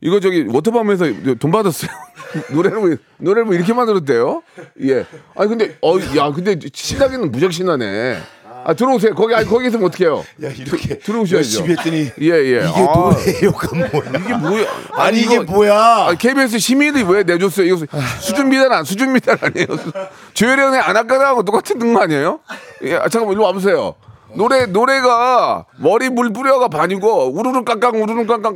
이거 0.00 0.20
저기 0.20 0.44
워터밤에서 0.48 1.06
돈 1.38 1.50
받았어요. 1.50 1.90
노래를 2.52 2.78
뭐, 2.78 2.96
노래를 3.18 3.44
뭐 3.46 3.54
이렇게 3.54 3.72
만들었대요? 3.72 4.42
예. 4.82 5.04
아니 5.34 5.48
근데 5.48 5.76
어 5.80 5.98
야 6.16 6.30
근데 6.32 6.56
신나기는 6.72 7.30
무적 7.32 7.52
신나네. 7.52 8.20
아 8.64 8.74
들어오세요. 8.74 9.14
거기 9.14 9.34
아니 9.34 9.48
거기 9.48 9.66
있으면 9.68 9.86
어떡해요? 9.86 10.18
야 10.44 10.50
이렇게 10.50 10.98
들어오셔야죠. 10.98 11.36
열심히 11.36 11.70
했더니 11.70 12.10
예 12.20 12.34
예. 12.34 12.56
이게 12.58 12.66
아, 12.66 13.12
노래요가 13.14 13.68
뭐야 13.76 14.10
이게 14.20 14.34
뭐야? 14.34 14.66
아니 14.92 15.20
이게 15.20 15.34
이거- 15.36 15.44
뭐야 15.44 15.74
아, 15.74 16.14
KBS 16.18 16.58
심의를 16.58 17.04
왜 17.04 17.22
내줬어요? 17.22 17.66
이거 17.66 17.86
수준 18.20 18.48
미달 18.50 18.72
안 18.72 18.84
수준 18.84 19.12
미달 19.12 19.38
아니에요? 19.40 19.66
조혜련의 20.34 20.80
아나까나하고 20.80 21.44
똑같은 21.44 21.94
거 21.94 22.00
아니에요? 22.02 22.40
예, 22.82 22.96
아, 22.96 23.08
잠깐만 23.08 23.34
일로 23.34 23.44
와보세요. 23.44 23.94
노래 24.34 24.66
노래가 24.66 25.64
머리 25.78 26.08
물 26.10 26.32
뿌려가 26.32 26.68
반이고 26.68 27.32
우르르 27.38 27.64
깡깡 27.64 28.02
우르르 28.02 28.26
깡깡 28.26 28.54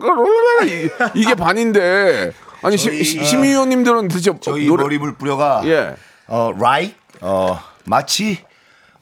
이- 0.66 0.88
이게 1.20 1.34
반인데 1.34 2.32
아니 2.62 2.76
시, 2.76 3.02
심의위원님들은 3.04 4.08
도대체 4.08 4.32
저희 4.40 4.66
노래 4.66 4.82
머리 4.84 4.98
물 4.98 5.14
뿌려가 5.14 5.62
예. 5.64 5.94
어 6.28 6.52
라이 6.58 6.94
어 7.20 7.58
마치 7.84 8.38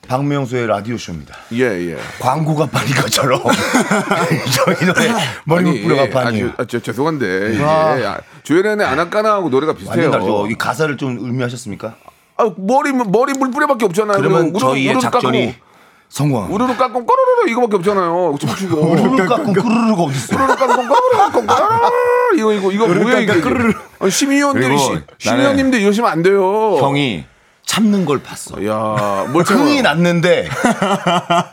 박명수의 0.09 0.67
라디오 0.67 0.97
쇼입니다. 0.97 1.37
예, 1.53 1.61
예. 1.93 1.97
광고가 2.21 2.67
반인 2.67 2.95
것처럼 2.95 3.43
저희 4.65 4.87
노래 4.87 5.13
머리물 5.45 5.83
뿌려가 5.83 6.03
아, 6.21 6.25
반이에요. 6.25 6.53
저, 6.57 6.63
아, 6.63 6.67
저, 6.67 6.81
죄송한데 6.81 7.55
이게 7.55 7.63
아, 7.63 8.19
조혜련의 8.43 8.87
아나까나하고 8.87 9.51
노래가 9.51 9.75
비슷해요. 9.75 10.11
다르죠. 10.11 10.47
이 10.49 10.55
가사를 10.55 10.97
좀 10.97 11.19
음미하셨습니까? 11.21 11.95
아, 12.39 12.51
머리 12.57 12.93
머리 12.93 13.35
물 13.35 13.51
뿌려밖에 13.51 13.85
없잖아요. 13.85 14.17
그러면 14.17 14.51
우르르- 14.53 14.59
저희의 14.59 14.89
우르르 14.95 15.01
작전이 15.03 15.47
깎고, 15.53 15.70
성공. 16.11 16.53
우르르 16.53 16.77
깎고 16.77 17.07
꼬르르 17.07 17.51
이거밖에 17.51 17.77
없잖아요. 17.77 18.35
우르르 18.35 19.27
깎고 19.27 19.53
꾸르르가 19.53 20.03
어디 20.03 20.17
있어? 20.17 20.37
꼬르르 20.37 20.57
깎고 20.57 20.77
꼬르르 20.77 21.17
깎고 21.47 22.37
이거 22.37 22.53
이거 22.53 22.73
이거 22.73 22.87
뭐야 22.89 23.21
이게? 23.21 23.33
아니, 24.01 24.11
심의위원들이 24.11 24.65
그리고 24.67 24.79
시- 24.79 24.91
나는 24.91 25.05
심의위원님들 25.19 25.81
이러시면 25.81 26.11
안 26.11 26.23
돼요. 26.23 26.77
형이 26.79 27.25
참는 27.71 28.05
걸 28.05 28.21
봤어. 28.21 28.57
야, 28.67 29.27
뭘 29.31 29.45
참아. 29.45 29.61
흥이 29.61 29.81
났는데 29.83 30.49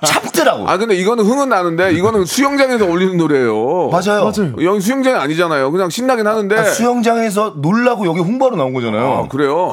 참더라고. 0.04 0.68
아 0.68 0.78
근데 0.78 0.96
이거는 0.96 1.24
흥은 1.24 1.48
나는데 1.50 1.92
이거는 1.92 2.26
수영장에서 2.26 2.86
올리는 2.86 3.16
노래예요. 3.18 3.90
맞아요. 3.92 4.32
여기 4.64 4.82
수영장이 4.82 5.16
아니잖아요. 5.16 5.70
그냥 5.72 5.92
신나긴 5.92 6.26
하는데. 6.26 6.58
아, 6.58 6.64
수영장에서 6.64 7.54
놀라고 7.58 8.08
여기 8.08 8.20
홍보하러 8.22 8.58
나온 8.58 8.74
거잖아요. 8.74 9.14
아, 9.14 9.28
그래요? 9.28 9.70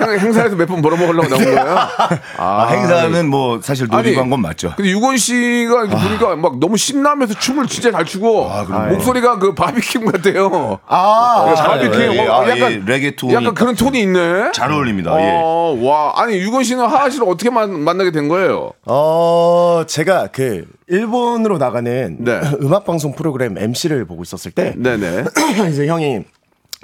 행- 0.00 0.18
행사에서 0.18 0.56
몇 0.56 0.66
번 0.68 0.80
벌어먹으려고 0.80 1.28
나온 1.28 1.44
거예요? 1.44 1.78
아, 2.38 2.66
행사는 2.70 3.28
뭐 3.28 3.58
사실 3.62 3.86
놀이고 3.90 4.20
한건 4.22 4.40
맞죠. 4.40 4.72
근데 4.76 4.90
유건 4.90 5.18
씨가 5.18 5.84
이렇게 5.84 5.94
보니까 5.96 6.36
막 6.36 6.58
너무 6.58 6.78
신나면서 6.78 7.34
춤을 7.38 7.66
진짜 7.66 7.90
잘 7.90 8.06
추고 8.06 8.50
목소리가 8.90 9.38
그 9.38 9.54
바비킴 9.54 10.10
같아요. 10.10 10.78
아, 10.86 11.54
바비킴 11.54 12.00
예, 12.14 12.26
어, 12.28 12.40
아, 12.42 12.48
약간 12.48 12.72
예, 12.72 12.82
레게 12.86 13.14
톤이 13.14 13.34
약간 13.34 13.52
그런 13.54 13.74
톤이 13.74 14.00
있네. 14.00 14.52
잘 14.54 14.72
어울립니다. 14.72 15.17
예. 15.20 15.40
어, 15.42 15.78
와. 15.82 16.12
아니, 16.16 16.38
유건 16.38 16.64
씨는 16.64 16.84
하하 16.84 17.10
씨를 17.10 17.28
어떻게 17.28 17.50
만, 17.50 17.78
만나게 17.80 18.10
된 18.10 18.28
거예요? 18.28 18.72
어, 18.86 19.82
제가 19.86 20.28
그 20.28 20.66
일본으로 20.88 21.58
나가는 21.58 22.16
네. 22.20 22.40
음악 22.62 22.84
방송 22.84 23.14
프로그램 23.14 23.56
MC를 23.58 24.04
보고 24.04 24.22
있었을 24.22 24.50
때 24.50 24.74
네네. 24.76 25.24
이제 25.70 25.86
형이 25.86 26.24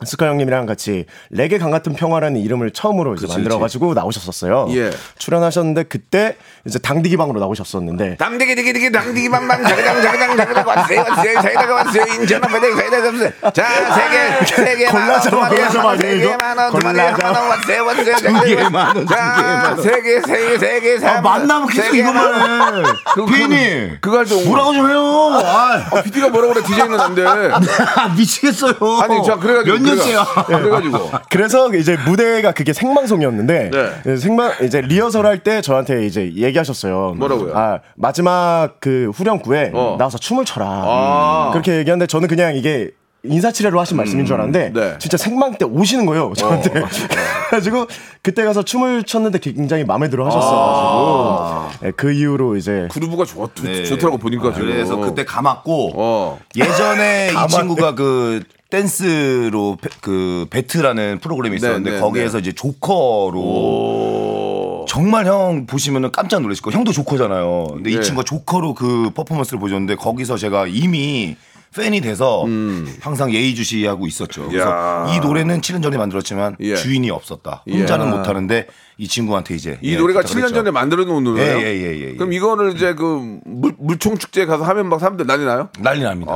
스카 0.02 0.26
형님이랑 0.26 0.66
같이 0.66 1.06
레게 1.30 1.58
강 1.58 1.70
같은 1.70 1.94
평화라는 1.94 2.40
이름을 2.40 2.72
처음으로 2.72 3.14
이제 3.14 3.28
만들어가지고 3.28 3.94
나오셨었어요. 3.94 4.66
예. 4.70 4.90
출연하셨는데 5.18 5.84
그때 5.84 6.36
이제 6.66 6.80
당디기 6.80 7.16
방으로 7.16 7.38
나오셨었는데 7.38 8.16
당디기 8.16 8.56
디기 8.56 8.72
디기 8.72 8.90
당디기 8.90 9.28
방방 9.30 9.62
자그당 9.62 10.02
자그당 10.02 10.36
자그당 10.36 10.66
왔어요 10.66 11.00
왔어요 11.08 11.40
사이다가 11.42 11.74
왔어요 11.74 12.04
인천 12.14 12.42
앞에 12.44 12.72
사이다가 12.72 13.06
왔어요 13.06 13.30
자세개 13.52 14.46
세개 14.46 14.86
골라잡아, 14.86 15.48
골라잡아, 15.48 15.96
세개 15.98 16.16
이거. 16.24 16.36
만원 16.38 16.72
두 16.72 16.86
마리 16.86 16.98
한 16.98 17.14
골라잡아. 17.14 17.32
만원 17.32 17.48
왔어요 17.50 17.84
왔어요 17.84 18.16
개만 18.16 18.34
원, 18.34 18.44
두 18.46 18.56
개만 18.56 18.96
원. 18.96 19.06
자세개세개세개 19.76 21.06
아, 21.06 21.20
만나면 21.20 21.68
계속 21.68 21.94
이거만 21.94 22.84
해. 22.84 22.92
피디님. 23.26 23.98
그거 24.00 24.18
할 24.18 24.24
때. 24.24 24.44
뭐라고 24.44 24.72
좀 24.72 24.88
해요. 24.90 25.30
아, 25.44 25.86
아, 25.92 26.02
PD가 26.02 26.28
뭐라고 26.30 26.54
그래, 26.54 26.64
DJ는 26.64 26.98
안 27.00 27.14
돼. 27.14 27.24
미치겠어요. 28.16 28.74
아니, 29.02 29.22
자, 29.24 29.36
그래가지고. 29.36 29.76
몇 29.84 29.94
년째야. 29.94 30.24
그래가- 30.24 30.58
그래가지고. 30.60 31.10
그래서 31.30 31.74
이제 31.74 31.96
무대가 32.06 32.52
그게 32.52 32.72
생방송이었는데 32.72 33.70
네. 34.04 34.16
생방 34.16 34.52
이제 34.62 34.80
리허설 34.80 35.26
할 35.26 35.38
때 35.44 35.60
저한테 35.60 36.06
이제 36.06 36.32
얘기하셨어요. 36.34 37.14
뭐라고요? 37.18 37.56
아 37.56 37.80
마지막 37.96 38.76
그 38.80 39.10
후렴구에 39.14 39.72
어. 39.74 39.96
나와서 39.98 40.16
춤을 40.18 40.44
춰라. 40.44 40.66
아. 40.66 41.48
그렇게 41.52 41.76
얘기하는데 41.78 42.06
저는 42.06 42.28
그냥 42.28 42.54
이게 42.56 42.90
인사치레로 43.26 43.80
하신 43.80 43.96
말씀인 43.96 44.26
줄 44.26 44.34
알았는데 44.34 44.72
네. 44.74 44.98
진짜 44.98 45.16
생방 45.16 45.54
때 45.54 45.64
오시는 45.64 46.04
거예요 46.04 46.34
저한테. 46.36 46.70
그래가지고 47.48 47.86
그때 48.22 48.44
가서 48.44 48.62
춤을 48.62 49.04
췄는데 49.04 49.38
굉장히 49.38 49.82
마음에 49.84 50.10
들어 50.10 50.26
하셨어가지고 50.26 51.84
네, 51.86 51.90
그 51.96 52.12
이후로 52.12 52.56
이제 52.56 52.86
그루브가 52.90 53.24
좋, 53.24 53.54
좋, 53.54 53.64
네. 53.64 53.84
좋더라고 53.84 54.18
보니까 54.18 54.52
지금. 54.52 54.68
그래서 54.68 54.96
그때 54.98 55.24
감았고 55.24 55.92
어. 55.94 56.38
예전에 56.56 57.30
이 57.32 57.48
친구가 57.48 57.94
그 57.94 58.42
댄스로 58.75 59.76
베- 59.81 59.88
그 60.00 60.47
배트라는 60.50 61.21
프로그램이 61.21 61.54
있었는데 61.57 61.90
네, 61.90 61.97
네, 61.97 62.02
거기에서 62.02 62.38
이제 62.40 62.50
조커로 62.52 63.43
정말 64.88 65.26
형 65.26 65.66
보시면은 65.66 66.11
깜짝 66.11 66.40
놀라실 66.43 66.62
거예요. 66.62 66.76
형도 66.76 66.90
조커잖아요. 66.93 67.66
근데 67.75 67.90
네. 67.90 67.97
이 67.99 68.02
친구가 68.02 68.25
조커로 68.25 68.75
그 68.75 69.11
퍼포먼스를 69.14 69.61
보셨는데 69.61 69.95
거기서 69.95 70.37
제가 70.37 70.66
이미 70.66 71.37
팬이 71.76 72.00
돼서 72.00 72.45
항상 73.00 73.33
예의주시하고 73.33 74.07
있었죠. 74.07 74.49
그래서 74.49 74.66
음. 74.69 75.09
야. 75.09 75.14
이 75.14 75.21
노래는 75.21 75.61
7년 75.61 75.83
전에 75.83 75.97
만들었지만 75.97 76.57
예. 76.61 76.76
주인이 76.76 77.11
없었다. 77.11 77.64
혼자는 77.69 78.11
못하는데 78.11 78.66
이 78.97 79.09
친구한테 79.09 79.54
이제 79.54 79.78
이 79.83 79.93
예, 79.95 79.97
노래가 79.97 80.21
부탁을 80.21 80.40
7년 80.40 80.45
했죠. 80.45 80.54
전에 80.57 80.71
만들어 80.71 81.04
놓은 81.04 81.25
노래예요. 81.25 81.59
예, 81.59 81.62
예, 81.62 81.66
예, 81.66 81.97
예, 82.00 82.11
예. 82.11 82.14
그럼 82.14 82.33
이거를 82.33 82.75
이제 82.76 82.95
그 82.95 83.40
물, 83.45 83.75
물총 83.78 84.19
축제 84.19 84.47
가서 84.47 84.62
하면 84.64 84.88
막 84.88 85.00
사람들 85.00 85.26
난리 85.26 85.45
나요? 85.45 85.69
난리 85.81 86.02
납니다. 86.02 86.33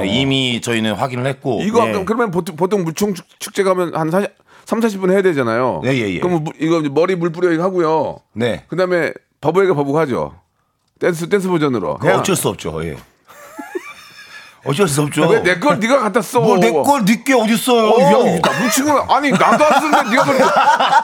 네, 0.00 0.08
이미 0.08 0.60
저희는 0.60 0.94
확인을 0.94 1.26
했고 1.26 1.60
이거 1.62 1.86
예. 1.86 1.92
그럼 1.92 2.04
그러면 2.04 2.30
보통, 2.32 2.56
보통 2.56 2.82
물총 2.84 3.14
축- 3.14 3.26
축제 3.38 3.62
가면 3.62 3.94
한 3.94 4.10
40, 4.10 4.30
3, 4.64 4.80
40분 4.80 5.12
해야 5.12 5.22
되잖아요. 5.22 5.82
예, 5.84 5.90
예, 5.90 6.10
예. 6.14 6.18
그럼 6.18 6.42
물- 6.42 6.54
이거 6.58 6.80
머리 6.90 7.14
물 7.14 7.30
뿌려 7.30 7.52
이거 7.52 7.62
하고요. 7.62 8.16
네. 8.32 8.64
그다음에 8.68 9.12
바보에게 9.40 9.72
바보가 9.74 10.00
하죠. 10.00 10.34
댄스 10.98 11.28
댄스 11.28 11.48
버전으로. 11.48 11.98
그거 11.98 12.16
어쩔 12.18 12.34
수 12.36 12.48
없죠. 12.48 12.84
예. 12.84 12.96
어쩔 14.64 14.86
수 14.86 15.02
없죠. 15.02 15.26
왜 15.28 15.42
내 15.42 15.58
걸 15.58 15.80
네가 15.80 15.98
갖다 15.98 16.22
써? 16.22 16.38
뭘 16.40 16.69
내 16.69 16.86
거 16.86 17.04
니 17.04 17.19
게 17.19 17.34
어딨어요? 17.34 17.88
어, 17.90 18.00
야, 18.00 18.40
나쁜 18.40 18.70
친구는 18.70 19.02
아니 19.10 19.30
나도 19.32 19.64
안 19.64 19.80
쓰는데 19.80 20.10
네가 20.10 20.24
그럼 20.24 20.38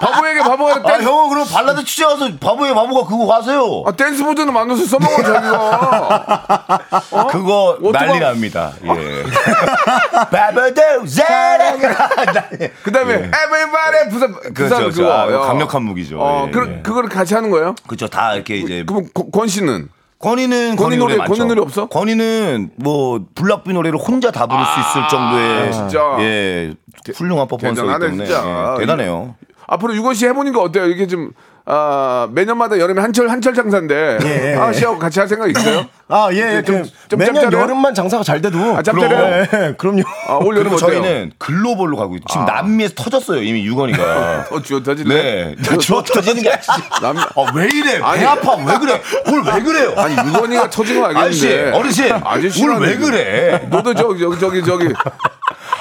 바보에게 0.01 0.41
바보가 0.43 0.73
아, 0.75 0.83
댄스, 0.83 1.03
형은 1.03 1.29
그럼 1.29 1.47
발라드 1.49 1.85
축제 1.85 2.05
가서 2.05 2.31
바보에게 2.39 2.73
바보가 2.73 3.09
그거 3.09 3.35
하세요. 3.35 3.83
아, 3.85 3.91
댄스 3.91 4.23
버전을 4.25 4.53
만들어서 4.53 4.85
써먹어 4.87 5.23
자기가. 5.23 6.89
어? 7.11 7.27
그거 7.27 7.77
오토바- 7.83 7.93
난리 7.93 8.21
납니다. 8.21 8.73
예. 8.85 9.25
바보도 10.31 11.07
사랑. 11.07 11.79
그다음에 12.85 13.15
everybody 13.15 14.09
부산 14.11 14.33
부산 14.33 14.43
예. 14.45 14.51
그렇죠. 14.53 14.91
그거 14.91 15.13
아, 15.13 15.33
야. 15.33 15.39
강력한 15.41 15.83
무기죠. 15.83 16.19
어, 16.21 16.45
예, 16.47 16.51
그 16.53 16.75
예. 16.79 16.83
그거를 16.83 17.09
같이 17.09 17.35
하는 17.35 17.51
거예요? 17.51 17.75
그렇죠. 17.89 18.07
다 18.07 18.35
이렇게 18.35 18.57
이제 18.57 18.85
그럼 18.87 19.07
권- 19.13 19.31
권 19.33 19.49
씨는 19.49 19.89
권이는 20.19 20.77
권이 20.77 20.97
노래- 20.97 21.17
많죠. 21.17 21.33
권이 21.33 21.47
노래 21.47 21.61
없어? 21.61 21.87
권이는 21.87 22.71
뭐 22.77 23.25
블락비 23.35 23.73
노래를 23.73 23.99
혼자 23.99 24.31
다 24.33 24.47
부를 24.47 24.65
수 24.65 24.81
있을 24.81 25.09
정도의 25.09 25.73
진짜. 25.73 26.17
예 26.21 26.75
훌륭한 27.15 27.47
퍼포먼스이기 27.47 27.89
때문에. 28.01 28.25
예, 28.25 28.79
대단해요. 28.81 29.37
앞으로 29.67 29.95
유건 29.95 30.15
씨 30.15 30.27
해보니까 30.27 30.61
어때요? 30.61 30.87
이게 30.87 31.07
좀 31.07 31.31
아, 31.71 32.27
매년마다 32.33 32.79
여름에 32.79 33.03
한철 33.03 33.29
한철 33.29 33.53
장사인데 33.53 34.19
예, 34.25 34.53
예. 34.53 34.57
아 34.57 34.73
씨하고 34.73 34.99
같이 34.99 35.19
할 35.21 35.29
생각 35.29 35.51
있어요? 35.51 35.85
아 36.09 36.29
예, 36.33 36.63
좀- 36.63 36.83
그 36.83 36.89
좀 37.09 37.19
매년 37.19 37.35
짭짤해요? 37.35 37.61
여름만 37.63 37.95
장사가 37.95 38.23
잘 38.25 38.41
돼도 38.41 38.59
아, 38.77 38.83
짭짤해요? 38.83 39.47
그럼, 39.51 39.63
예, 39.65 39.75
그럼요. 39.77 40.03
아, 40.29 40.35
올 40.43 40.57
여름 40.57 40.73
어때요? 40.73 40.79
저희는 40.91 41.33
글로벌로 41.39 41.97
가고 41.99 42.17
있 42.17 42.23
지금 42.29 42.47
남미에서 42.47 42.95
터졌어요 42.95 43.43
이미 43.43 43.65
유건이가. 43.67 44.47
어, 44.51 44.63
주어 44.63 44.83
터질래? 44.83 45.15
네. 45.15 45.57
저 45.81 46.01
터지는 46.03 46.43
게 46.43 46.51
아니지. 46.51 46.69
남- 47.03 47.19
아, 47.19 47.53
왜 47.55 47.67
이래? 47.67 48.01
아니. 48.03 48.21
배 48.21 48.27
아파. 48.27 48.55
왜 48.57 48.79
그래? 48.79 49.01
오늘 49.27 49.43
왜 49.55 49.61
그래요? 49.63 49.93
아니 49.97 50.15
유건이가 50.29 50.71
터진 50.71 51.01
건 51.01 51.15
아저씨, 51.17 51.47
알겠는데 51.49 51.79
어르신, 51.79 52.13
아저씨는 52.25 52.77
오늘 52.77 52.89
왜. 52.89 52.97
그래? 52.97 53.67
너도 53.71 53.95
저기 53.95 54.21
저기 54.21 54.39
저기 54.41 54.65
저기 54.65 54.89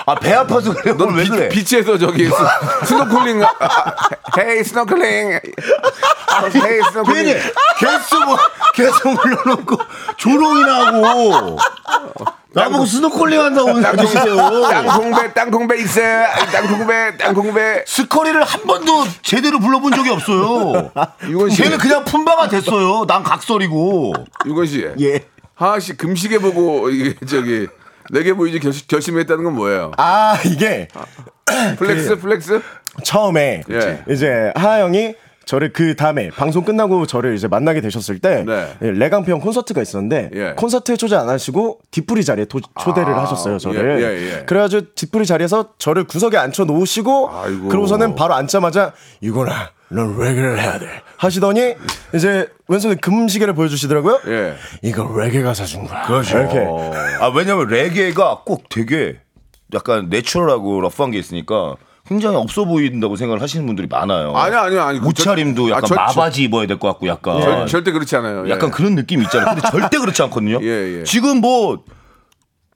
아, 0.10 0.16
배 0.16 0.34
아파서 0.34 0.74
그래. 0.74 0.94
넌 0.98 1.10
오늘 1.10 1.18
왜 1.18 1.24
비, 1.26 1.30
그래? 1.30 1.50
비치에서 1.50 1.98
저기 1.98 2.28
스, 2.30 2.34
스노클링 2.86 3.44
아, 3.44 3.50
아, 3.60 4.40
헤이 4.40 4.64
스노클링 4.64 5.34
아, 5.36 6.46
헤이 6.46 6.82
스노클링 6.92 7.26
괜히 7.26 7.34
계속 7.78 8.26
뭐, 8.26 8.38
계속 8.74 9.06
올려놓고 9.06 9.78
조롱이나 10.16 10.86
하고. 10.86 11.58
나보고 12.54 12.86
스노클링 12.86 13.38
한다고 13.38 13.74
그러시세요. 13.74 14.62
땅콩배 14.62 15.34
땅콩배 15.34 15.78
있어 15.80 16.00
땅콩배 16.54 17.18
땅콩배 17.18 17.84
스컬이를 17.86 18.42
한 18.46 18.62
번도 18.62 19.04
제대로 19.22 19.60
불러본 19.60 19.92
적이 19.94 20.12
없어요. 20.12 20.90
유권 21.28 21.50
씨 21.50 21.64
걔는 21.64 21.78
그냥 21.80 22.06
품바가 22.06 22.48
됐어요. 22.48 23.04
난 23.06 23.24
각설이고. 23.24 24.14
유권 24.46 24.66
씨 24.66 24.88
예. 25.02 25.26
하하 25.56 25.82
씨 25.82 25.98
금시계 25.98 26.40
보고 26.40 26.90
이게 26.90 27.14
저기 27.28 27.68
레게 28.12 28.34
보이즈 28.34 28.60
결, 28.60 28.72
결심 28.88 29.18
했다는 29.20 29.44
건 29.44 29.54
뭐예요? 29.56 29.92
아 29.98 30.38
이게 30.46 30.88
flex 31.78 32.18
flex 32.20 32.62
처음에 33.04 33.64
예. 33.72 34.04
이제 34.10 34.52
하하 34.56 34.82
형이 34.82 35.16
저를 35.46 35.72
그 35.72 35.96
다음에 35.96 36.30
방송 36.30 36.66
끝나고 36.66 37.06
저를 37.06 37.34
이제 37.36 37.48
만나게 37.48 37.80
되셨을 37.80 38.20
때 38.20 38.44
네. 38.46 38.76
예, 38.82 38.92
레강평 38.92 39.40
콘서트가 39.40 39.82
있었는데 39.82 40.30
예. 40.34 40.54
콘서트에 40.58 40.98
초대 40.98 41.16
안 41.16 41.30
하시고 41.30 41.80
뒤풀이 41.90 42.26
자리에 42.26 42.46
도- 42.46 42.60
초대를 42.82 43.16
하셨어요 43.18 43.58
저를 43.58 44.02
예, 44.02 44.06
예, 44.06 44.40
예. 44.40 44.44
그래가지고 44.46 44.88
뒤풀이 44.96 45.26
자리에서 45.26 45.70
저를 45.78 46.04
구석에 46.04 46.36
앉혀 46.38 46.66
놓으시고. 46.66 47.30
그러고서는 47.70 48.16
바로 48.16 48.34
앉자마자 48.34 48.92
유권아 49.22 49.72
넌 49.90 50.18
레게를 50.20 50.60
해야 50.60 50.78
돼 50.80 50.88
하시더니 51.18 51.76
이제 52.14 52.48
왼손에 52.68 52.96
금시계를 52.96 53.54
보여주시더라고요 53.54 54.20
예. 54.28 54.56
이거 54.82 55.10
레게가 55.18 55.54
사준 55.54 55.86
거야 55.88 56.04
그렇죠. 56.04 56.38
이렇게 56.40 56.60
아, 57.22 57.28
왜냐면 57.34 57.68
레게가 57.68 58.42
꼭 58.46 58.68
되게 58.70 59.20
약간 59.74 60.08
내추럴하고 60.10 60.82
러프한 60.82 61.12
게 61.12 61.18
있으니까 61.20 61.76
굉장히 62.08 62.38
없어 62.38 62.64
보인다고 62.66 63.16
생각을 63.18 63.42
하시는 63.42 63.66
분들이 63.66 63.86
많아요. 63.90 64.34
아니 64.36 64.56
아니 64.56 64.78
아니 64.80 65.00
옷차림도 65.00 65.68
아, 65.68 65.70
약간 65.72 65.84
절- 65.88 65.98
마바지 65.98 66.44
입어야 66.44 66.66
될 66.66 66.78
것 66.80 66.88
같고 66.90 67.08
약간 67.08 67.42
절, 67.42 67.68
절대 67.68 67.92
그렇지 67.92 68.16
않아요 68.16 68.46
예. 68.48 68.52
약간 68.52 68.72
그런 68.72 68.96
느낌 68.96 69.22
있잖아요. 69.24 69.56
근데 69.56 69.70
절대 69.70 69.98
그렇지 69.98 70.22
않거든요. 70.24 70.60
예, 70.64 71.00
예. 71.00 71.04
지금 71.04 71.42
뭐 71.42 71.84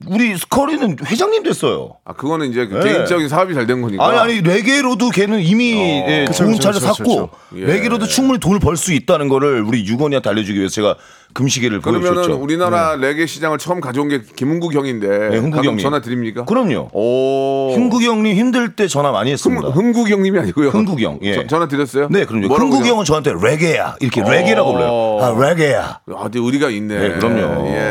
우리 0.08 0.38
스커리는 0.38 0.98
회장님 1.06 1.44
됐어요. 1.44 1.98
아 2.06 2.14
그거는 2.14 2.50
이제 2.50 2.66
그 2.68 2.78
예. 2.78 2.82
개인적인 2.94 3.28
사업이 3.30 3.54
잘 3.54 3.68
된 3.68 3.82
거니까 3.82 4.06
아니 4.08 4.18
아니 4.18 4.42
레게로도 4.42 5.10
걔는 5.12 5.42
이미 5.42 5.74
예, 6.08 6.26
그쵸, 6.28 6.40
좋은 6.44 6.52
그쵸, 6.54 6.64
차를 6.64 6.80
그쵸, 6.80 6.88
샀고 6.94 7.16
그쵸. 7.28 7.30
예. 7.58 7.66
레게로도 7.66 8.08
충분히 8.08 8.40
돈을 8.40 8.60
벌 8.60 8.76
수 8.78 8.94
있다는 8.94 9.28
거를 9.30 9.62
우리 9.62 9.86
유건이한테 9.86 10.30
알려주기 10.30 10.58
위해서 10.58 10.74
제가 10.74 10.96
금시계를 11.34 11.80
그러면은 11.82 12.14
보여줬죠. 12.16 12.36
우리나라 12.42 12.96
레게 12.98 13.26
시장을 13.26 13.58
처음 13.58 13.80
가져온 13.80 14.10
게 14.10 14.22
김은국 14.36 14.74
형인데 14.74 15.08
네, 15.30 15.38
흥국 15.38 15.64
형님. 15.64 15.78
전화 15.80 16.02
드립니까? 16.02 16.44
그럼요. 16.46 16.90
오 16.92 17.74
흥국이 17.74 18.06
형님 18.08 18.36
힘들 18.36 18.76
때 18.76 18.88
전화 18.88 19.12
많이 19.12 19.32
했습니다. 19.32 19.70
흥, 19.70 19.86
흥국 19.86 20.10
형님이 20.10 20.40
아니고요. 20.40 20.70
흥국 20.70 21.00
형, 21.00 21.20
예. 21.22 21.34
저- 21.36 21.48
전화 21.48 21.68
드렸어요? 21.70 22.08
네, 22.12 22.26
그럼요. 22.26 22.48
흥국이 22.54 22.82
그냥- 22.82 22.94
형은 22.96 23.06
저한테 23.06 23.32
레게야 23.42 23.96
이렇게 24.02 24.22
레게라고 24.22 24.74
불러요. 24.74 25.20
아, 25.22 25.48
레게야. 25.48 26.00
아, 26.16 26.24
근데 26.24 26.40
의리가 26.40 26.70
있네. 26.70 27.00
네, 27.00 27.10
그럼요. 27.20 27.68
예, 27.68 27.91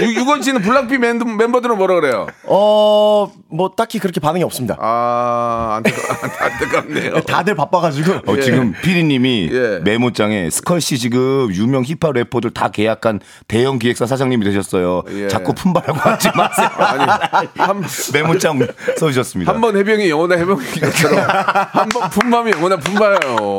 유권 0.00 0.42
씨는 0.42 0.62
블락비 0.62 0.98
멤버들은 0.98 1.76
뭐라 1.76 1.94
그래요? 1.96 2.26
어, 2.44 3.30
뭐 3.48 3.70
딱히 3.76 3.98
그렇게 3.98 4.20
반응이 4.20 4.42
없습니다. 4.44 4.76
아, 4.80 5.80
안타깝, 6.40 6.86
네요 6.88 7.14
네, 7.14 7.20
다들 7.22 7.54
바빠가지고. 7.54 8.12
어, 8.26 8.36
예. 8.36 8.40
지금 8.40 8.72
피디님이 8.82 9.48
예. 9.52 9.80
메모장에 9.84 10.50
스컬 10.50 10.80
씨 10.80 10.98
지금 10.98 11.48
유명 11.54 11.82
힙합 11.84 12.12
래퍼들 12.12 12.50
다 12.50 12.68
계약한 12.68 13.20
대형 13.48 13.78
기획사 13.78 14.06
사장님이 14.06 14.44
되셨어요. 14.44 15.02
예. 15.10 15.28
자꾸 15.28 15.54
품바라고 15.54 15.98
하지 15.98 16.28
마세요. 16.34 16.68
아니, 16.76 17.48
한, 17.56 17.84
메모장 18.12 18.58
써주셨습니다. 18.98 19.52
한 19.52 19.60
번 19.60 19.76
해병이 19.76 20.08
영원한 20.10 20.38
해병이처럼 20.40 21.18
한 21.28 21.88
번 21.88 22.10
품바면 22.10 22.50
영원한 22.52 22.80
품바예요. 22.80 23.36
어, 23.40 23.56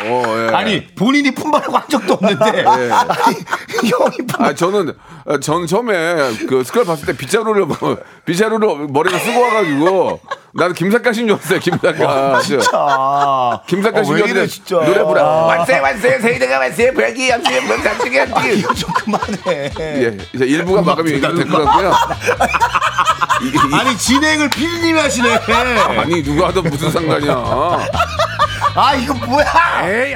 예. 0.49 0.55
아니 0.55 0.87
본인이 0.87 1.31
품바라고 1.31 1.77
한 1.77 1.87
적도 1.89 2.13
없는데. 2.15 2.45
예. 2.59 2.63
아니, 2.91 3.35
형이 3.89 4.03
아, 4.03 4.09
품바. 4.27 4.45
아, 4.45 4.53
저는 4.53 4.93
전 5.41 5.65
처음에 5.67 5.93
그 6.47 6.63
스컬 6.63 6.85
봤을 6.85 7.05
때 7.05 7.15
빗자루를 7.15 7.65
뭐- 7.65 7.97
빗자루를 8.25 8.87
머리에 8.89 9.17
쓰고 9.19 9.41
와가지고 9.41 10.19
나는 10.53 10.73
김사까신 10.73 11.27
줄 11.27 11.35
알았어요 11.37 11.59
김사까 11.59 12.39
아, 12.73 13.61
김사까 13.67 13.99
어, 13.99 14.03
신왜줄 14.03 14.29
이래 14.29 14.39
알았는데 14.41 14.47
진짜. 14.47 14.75
노래 14.77 14.99
왔어요 15.21 15.81
왔어요. 15.81 16.21
세이드가 16.21 16.59
왔어요. 16.59 16.93
벽이 16.93 17.31
없어요. 17.31 17.61
문 17.61 17.83
닫히게 17.83 18.19
하지 18.19 18.57
이거 18.59 18.73
좀 18.73 18.91
그만해. 18.93 19.71
예 19.79 20.17
이제 20.33 20.45
일부가 20.45 20.81
마감이 20.81 21.19
될것 21.19 21.47
같고요. 21.65 21.93
이게 23.43 23.57
이- 23.69 23.73
아니 23.79 23.97
진행을 23.97 24.49
피디님이 24.49 24.99
하시네. 24.99 25.39
아니 25.99 26.23
누가 26.23 26.47
하든 26.47 26.63
무슨 26.63 26.91
상관이야. 26.91 27.33
아 28.75 28.95
이거 28.95 29.13
뭐야? 29.13 29.45
에이 29.83 30.15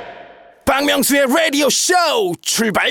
박명수의 0.75 1.25
라디오 1.27 1.69
쇼 1.69 1.93
출발. 2.41 2.89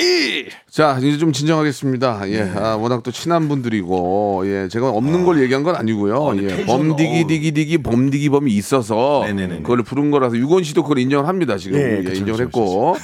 자 0.71 0.99
이제 1.01 1.17
좀 1.17 1.33
진정하겠습니다. 1.33 2.21
예 2.29 2.43
아, 2.55 2.75
워낙 2.79 3.03
또 3.03 3.11
친한 3.11 3.49
분들이고 3.49 4.43
예 4.45 4.69
제가 4.69 4.91
없는 4.91 5.25
걸 5.25 5.41
얘기한 5.41 5.63
건 5.63 5.77
아니고요. 5.77 6.35
예 6.43 6.67
범디기 6.67 7.25
디기 7.27 7.53
디기 7.53 7.79
범디기 7.79 8.29
범이 8.29 8.53
있어서 8.53 9.23
네네네네. 9.25 9.63
그걸 9.63 9.83
부른 9.83 10.11
거라서 10.11 10.37
유건 10.37 10.63
씨도 10.63 10.83
그걸 10.83 10.99
인정을 10.99 11.27
합니다 11.27 11.57
지금. 11.57 11.79
예, 11.81 11.99
예, 12.01 12.03
그쵸, 12.03 12.17
인정을 12.21 12.33
그쵸, 12.33 12.43
했고. 12.45 12.97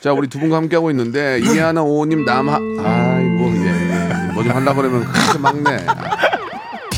자 0.00 0.12
우리 0.12 0.26
두 0.26 0.40
분과 0.40 0.56
함께 0.56 0.74
하고 0.74 0.90
있는데 0.90 1.38
이하나 1.40 1.82
오님 1.84 2.24
남하 2.24 2.56
아이고 2.56 3.52
예 3.64 3.98
뭐 4.34 4.42
좀 4.42 4.52
하려 4.52 4.74
그러면 4.74 5.04
큰 5.04 5.40
막내 5.42 5.78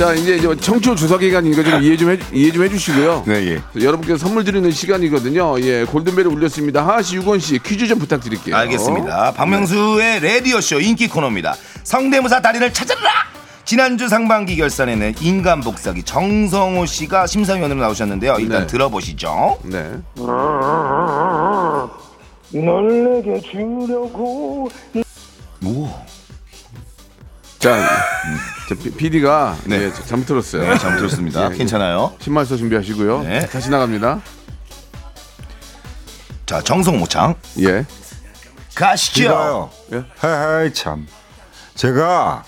자 0.01 0.15
이제 0.15 0.37
이제 0.37 0.57
청취율 0.57 0.97
조사 0.97 1.19
기간이니까 1.19 1.63
좀 1.63 1.83
이해 1.83 1.95
좀 1.95 2.11
해, 2.11 2.19
이해 2.33 2.51
좀 2.51 2.65
해주시고요 2.65 3.25
네 3.27 3.35
예. 3.75 3.85
여러분께 3.85 4.17
선물 4.17 4.45
드리는 4.45 4.71
시간이거든요 4.71 5.61
예 5.61 5.85
골든벨을 5.85 6.27
울렸습니다 6.29 6.87
하하 6.87 7.03
씨 7.03 7.17
유건 7.17 7.39
씨 7.39 7.59
퀴즈 7.59 7.87
좀 7.87 7.99
부탁드릴게요 7.99 8.57
알겠습니다. 8.57 9.33
박명수의 9.33 10.21
라디오 10.21 10.63
쇼 10.63 10.81
인기 10.81 11.07
코너입니다. 11.07 11.55
성대모사 11.83 12.41
달인을 12.41 12.73
찾아라! 12.73 13.11
지난주 13.67 14.09
상반기 14.09 14.57
결산에는 14.57 15.17
인간 15.21 15.61
복사기 15.61 16.03
정성호 16.03 16.87
씨가 16.87 17.27
심사위원으로 17.27 17.79
나오셨는데요. 17.81 18.37
일단 18.41 18.63
네. 18.63 18.67
들어보시죠. 18.69 19.59
네. 19.65 19.93
널 22.53 23.23
내게 23.23 23.39
주려고 23.43 24.71
자, 27.61 27.77
자 28.69 28.75
PD가 28.97 29.59
네. 29.67 29.83
예, 29.83 29.93
잘못 29.93 30.25
들었어요. 30.25 30.63
네, 30.63 30.79
잘못 30.79 30.97
들었습니다. 30.97 31.53
예, 31.53 31.57
괜찮아요. 31.57 32.15
신발서 32.19 32.57
준비하시고요. 32.57 33.23
네. 33.23 33.47
다시 33.47 33.69
나갑니다. 33.69 34.23
자, 36.47 36.63
정성호 36.63 36.99
모창 36.99 37.35
예. 37.59 37.85
가시죠. 38.75 39.71
예? 39.93 40.05
하이 40.17 40.73
참. 40.73 41.07
제가 41.81 42.43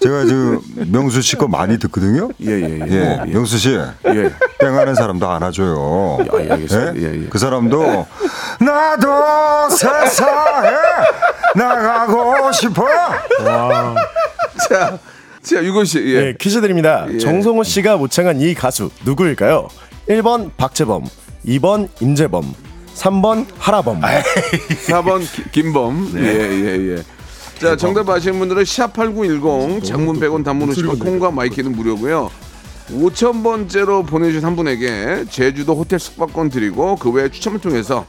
제가 0.00 0.24
지금 0.26 0.60
명수 0.92 1.22
씨 1.22 1.36
거 1.36 1.48
많이 1.48 1.78
듣거든요. 1.78 2.28
예, 2.42 2.50
예, 2.50 2.78
예. 2.86 3.20
예, 3.26 3.32
명수 3.32 3.56
씨. 3.56 3.70
예. 3.70 4.30
땡하는 4.58 4.94
사람도 4.94 5.26
안아줘요. 5.26 6.18
아, 6.30 6.42
예, 6.44 6.50
알겠습니다. 6.50 6.96
예, 6.96 7.22
예. 7.22 7.26
그 7.30 7.38
사람도 7.38 8.06
나도 8.60 9.70
세상에 9.74 10.68
나가고 11.54 12.52
싶어. 12.52 12.86
자, 14.68 14.98
자, 15.42 15.64
유권 15.64 15.86
씨. 15.86 15.98
예. 16.00 16.26
예, 16.26 16.34
퀴즈 16.38 16.60
드립니다. 16.60 17.06
예. 17.10 17.16
정성호 17.16 17.62
씨가 17.64 17.96
모창한 17.96 18.42
이 18.42 18.52
가수 18.52 18.90
누구일까요? 19.06 19.68
1번 20.06 20.50
박재범, 20.58 21.04
2번 21.46 21.88
임재범, 22.00 22.54
3번 22.94 23.46
할아범. 23.58 24.02
4번 24.02 25.20
기- 25.32 25.44
김범. 25.50 26.10
네. 26.12 26.20
예, 26.20 26.50
예, 26.50 26.96
예. 26.96 27.02
자, 27.60 27.76
정답 27.76 28.08
아시는 28.08 28.38
분들은 28.38 28.62
샵8910 28.62 29.84
장문 29.84 30.18
100원 30.18 30.42
단문 30.42 30.70
50원 30.70 30.98
콩과 30.98 31.30
마이키는 31.30 31.72
무료고요. 31.72 32.30
5,000번째로 32.90 34.06
보내주신 34.06 34.46
한 34.46 34.56
분에게 34.56 35.26
제주도 35.28 35.76
호텔 35.76 35.98
숙박권 35.98 36.48
드리고 36.48 36.96
그 36.96 37.10
외에 37.10 37.28
추첨을 37.28 37.60
통해서 37.60 38.06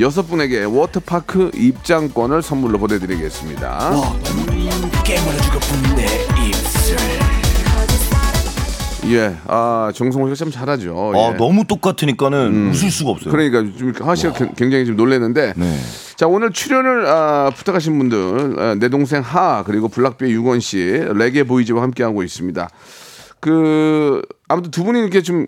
여섯 0.00 0.22
분에게 0.22 0.64
워터파크 0.64 1.52
입장권을 1.54 2.42
선물로 2.42 2.78
보내드리겠습니다. 2.78 3.90
깨물어주고 5.04 5.58
분내 5.60 6.04
입술. 6.48 7.27
예, 9.10 9.36
아 9.46 9.90
정성호 9.94 10.26
씨가 10.34 10.44
참 10.44 10.50
잘하죠. 10.52 11.12
아, 11.14 11.32
예. 11.32 11.36
너무 11.36 11.64
똑같으니까는 11.66 12.70
웃을 12.70 12.90
수가 12.90 13.10
없어요. 13.12 13.30
그러니까 13.30 13.64
좀 13.78 13.92
하하 14.00 14.14
씨가 14.14 14.32
겨- 14.34 14.52
굉장히 14.56 14.84
좀 14.86 14.96
놀랐는데. 14.96 15.54
네. 15.56 15.76
자 16.16 16.26
오늘 16.26 16.50
출연을 16.52 17.06
아, 17.06 17.50
부탁하신 17.56 17.96
분들 17.98 18.56
아, 18.60 18.74
내 18.74 18.88
동생 18.88 19.22
하 19.22 19.62
그리고 19.64 19.88
블락비의 19.88 20.32
유건 20.32 20.60
씨 20.60 20.78
레게 21.14 21.44
보이즈와 21.44 21.82
함께 21.82 22.02
하고 22.02 22.22
있습니다. 22.22 22.68
그 23.40 24.20
아무튼 24.48 24.70
두 24.70 24.84
분이 24.84 24.98
이렇게 24.98 25.22
좀 25.22 25.46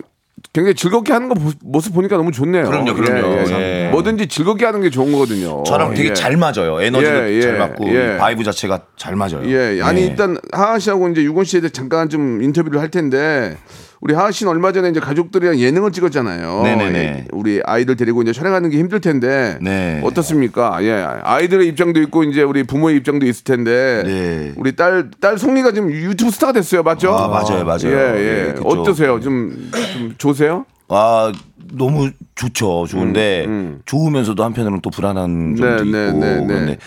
굉장히 0.53 0.75
즐겁게 0.75 1.13
하는 1.13 1.29
거 1.29 1.35
보- 1.35 1.53
모습 1.63 1.95
보니까 1.95 2.17
너무 2.17 2.33
좋네요. 2.33 2.65
그럼요, 2.65 2.95
그럼요. 2.95 3.27
예, 3.29 3.45
예. 3.53 3.87
예. 3.87 3.91
뭐든지 3.91 4.27
즐겁게 4.27 4.65
하는 4.65 4.81
게 4.81 4.91
좋은 4.91 5.13
거거든요. 5.13 5.63
저랑 5.65 5.95
되게 5.95 6.11
예. 6.11 6.15
잘 6.15 6.37
맞아요. 6.37 6.81
에너지도 6.81 7.29
예, 7.29 7.33
예, 7.37 7.41
잘 7.43 7.59
맞고 7.59 7.89
예. 7.95 8.17
vibe 8.19 8.43
자체가 8.43 8.81
잘 8.97 9.15
맞아요. 9.17 9.43
예, 9.45 9.81
아니 9.83 10.01
네. 10.03 10.07
일단 10.09 10.37
하하 10.53 10.79
씨하고 10.79 11.09
이제 11.09 11.23
유권 11.23 11.45
씨에 11.45 11.61
대해 11.61 11.71
잠깐 11.71 12.09
좀 12.09 12.43
인터뷰를 12.43 12.81
할 12.81 12.91
텐데 12.91 13.57
우리 14.01 14.15
하하 14.15 14.31
씨는 14.31 14.51
얼마 14.51 14.73
전에 14.73 14.89
이제 14.89 14.99
가족들이랑 14.99 15.59
예능을 15.59 15.93
찍었잖아요. 15.93 16.63
네네네. 16.63 16.99
예, 16.99 17.25
우리 17.33 17.61
아이들 17.65 17.97
데리고 17.97 18.23
이제 18.23 18.33
촬영하는 18.33 18.71
게 18.71 18.79
힘들 18.79 19.01
텐데 19.01 19.59
네. 19.61 20.01
어떻습니까? 20.03 20.83
예, 20.83 21.05
아이들의 21.23 21.69
입장도 21.69 22.01
있고 22.03 22.25
이제 22.25 22.43
우리 22.43 22.65
부모의 22.65 22.97
입장도 22.97 23.27
있을 23.27 23.45
텐데 23.45 24.03
네. 24.07 24.53
우리 24.57 24.75
딸, 24.75 25.10
딸 25.10 25.39
송이가 25.39 25.73
지금 25.73 25.91
유튜브 25.91 26.31
스타가 26.31 26.53
됐어요, 26.53 26.83
맞죠? 26.83 27.13
아, 27.13 27.29
맞아요, 27.29 27.65
맞아요. 27.65 27.85
예, 27.85 28.15
예. 28.17 28.55
예. 28.57 28.61
어떠세요? 28.65 29.21
좀, 29.21 29.71
좀 29.93 30.15
좋으세요? 30.17 30.65
아 30.89 31.31
너무 31.73 32.11
좋죠. 32.35 32.87
좋은데 32.89 33.47
좋으면서도 33.85 34.43
한편으로는 34.43 34.81
또 34.81 34.89
불안한 34.89 35.57
점도 35.57 35.83
음, 35.83 35.93
네, 35.93 36.07
있고 36.09 36.19
네, 36.19 36.27
네, 36.27 36.41
네. 36.41 36.47
그런데 36.47 36.79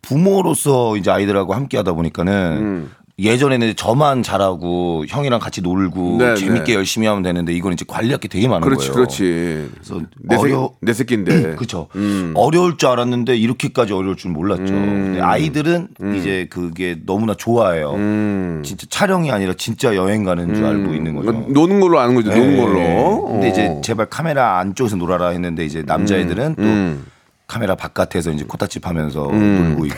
부모로서 0.00 0.96
이제 0.96 1.10
아이들하고 1.10 1.54
함께 1.54 1.76
하다 1.76 1.92
보니까는 1.92 2.32
음. 2.60 2.90
예전에는 3.18 3.74
저만 3.76 4.22
잘하고 4.22 5.04
형이랑 5.06 5.38
같이 5.38 5.60
놀고 5.60 6.16
네, 6.18 6.34
재밌게 6.34 6.64
네. 6.64 6.74
열심히 6.74 7.06
하면 7.06 7.22
되는데 7.22 7.52
이건 7.52 7.74
이제 7.74 7.84
관리할 7.86 8.18
게 8.18 8.26
되게 8.26 8.48
많은 8.48 8.62
그렇지, 8.62 8.88
거예요. 8.88 8.94
그렇지. 8.94 9.70
그래서 9.74 10.00
내, 10.18 10.36
새, 10.36 10.42
어려 10.42 10.72
내 10.80 10.92
새끼인데. 10.92 11.56
그렇죠. 11.56 11.88
어려울 12.34 12.78
줄 12.78 12.88
알았는데 12.88 13.36
이렇게까지 13.36 13.92
어려울 13.92 14.16
줄 14.16 14.30
몰랐죠. 14.30 14.72
음. 14.72 15.18
아이들은 15.20 15.88
이제 16.16 16.46
그게 16.50 16.96
너무나 17.04 17.34
좋아해요. 17.34 17.92
음. 17.94 18.62
진짜 18.64 18.86
촬영이 18.88 19.30
아니라 19.30 19.54
진짜 19.58 19.94
여행 19.94 20.24
가는 20.24 20.54
줄 20.54 20.64
알고 20.64 20.94
있는 20.94 21.14
거죠. 21.14 21.26
그러니까 21.26 21.52
노는 21.52 21.80
걸로 21.80 22.00
아는 22.00 22.14
거죠, 22.14 22.30
노는 22.30 22.50
네. 22.50 22.56
걸로. 22.56 23.26
근데 23.26 23.46
어. 23.46 23.50
이제 23.50 23.80
제발 23.82 24.06
카메라 24.06 24.58
안쪽에서 24.58 24.96
놀아라 24.96 25.28
했는데 25.28 25.64
이제 25.64 25.82
남자애들은 25.82 26.54
또 26.56 26.62
음. 26.62 27.04
카메라 27.52 27.74
바깥에서 27.74 28.30
이제 28.30 28.46
코타칩 28.48 28.86
하면서 28.86 29.28
음. 29.28 29.68
놀고 29.72 29.84
있고. 29.84 29.96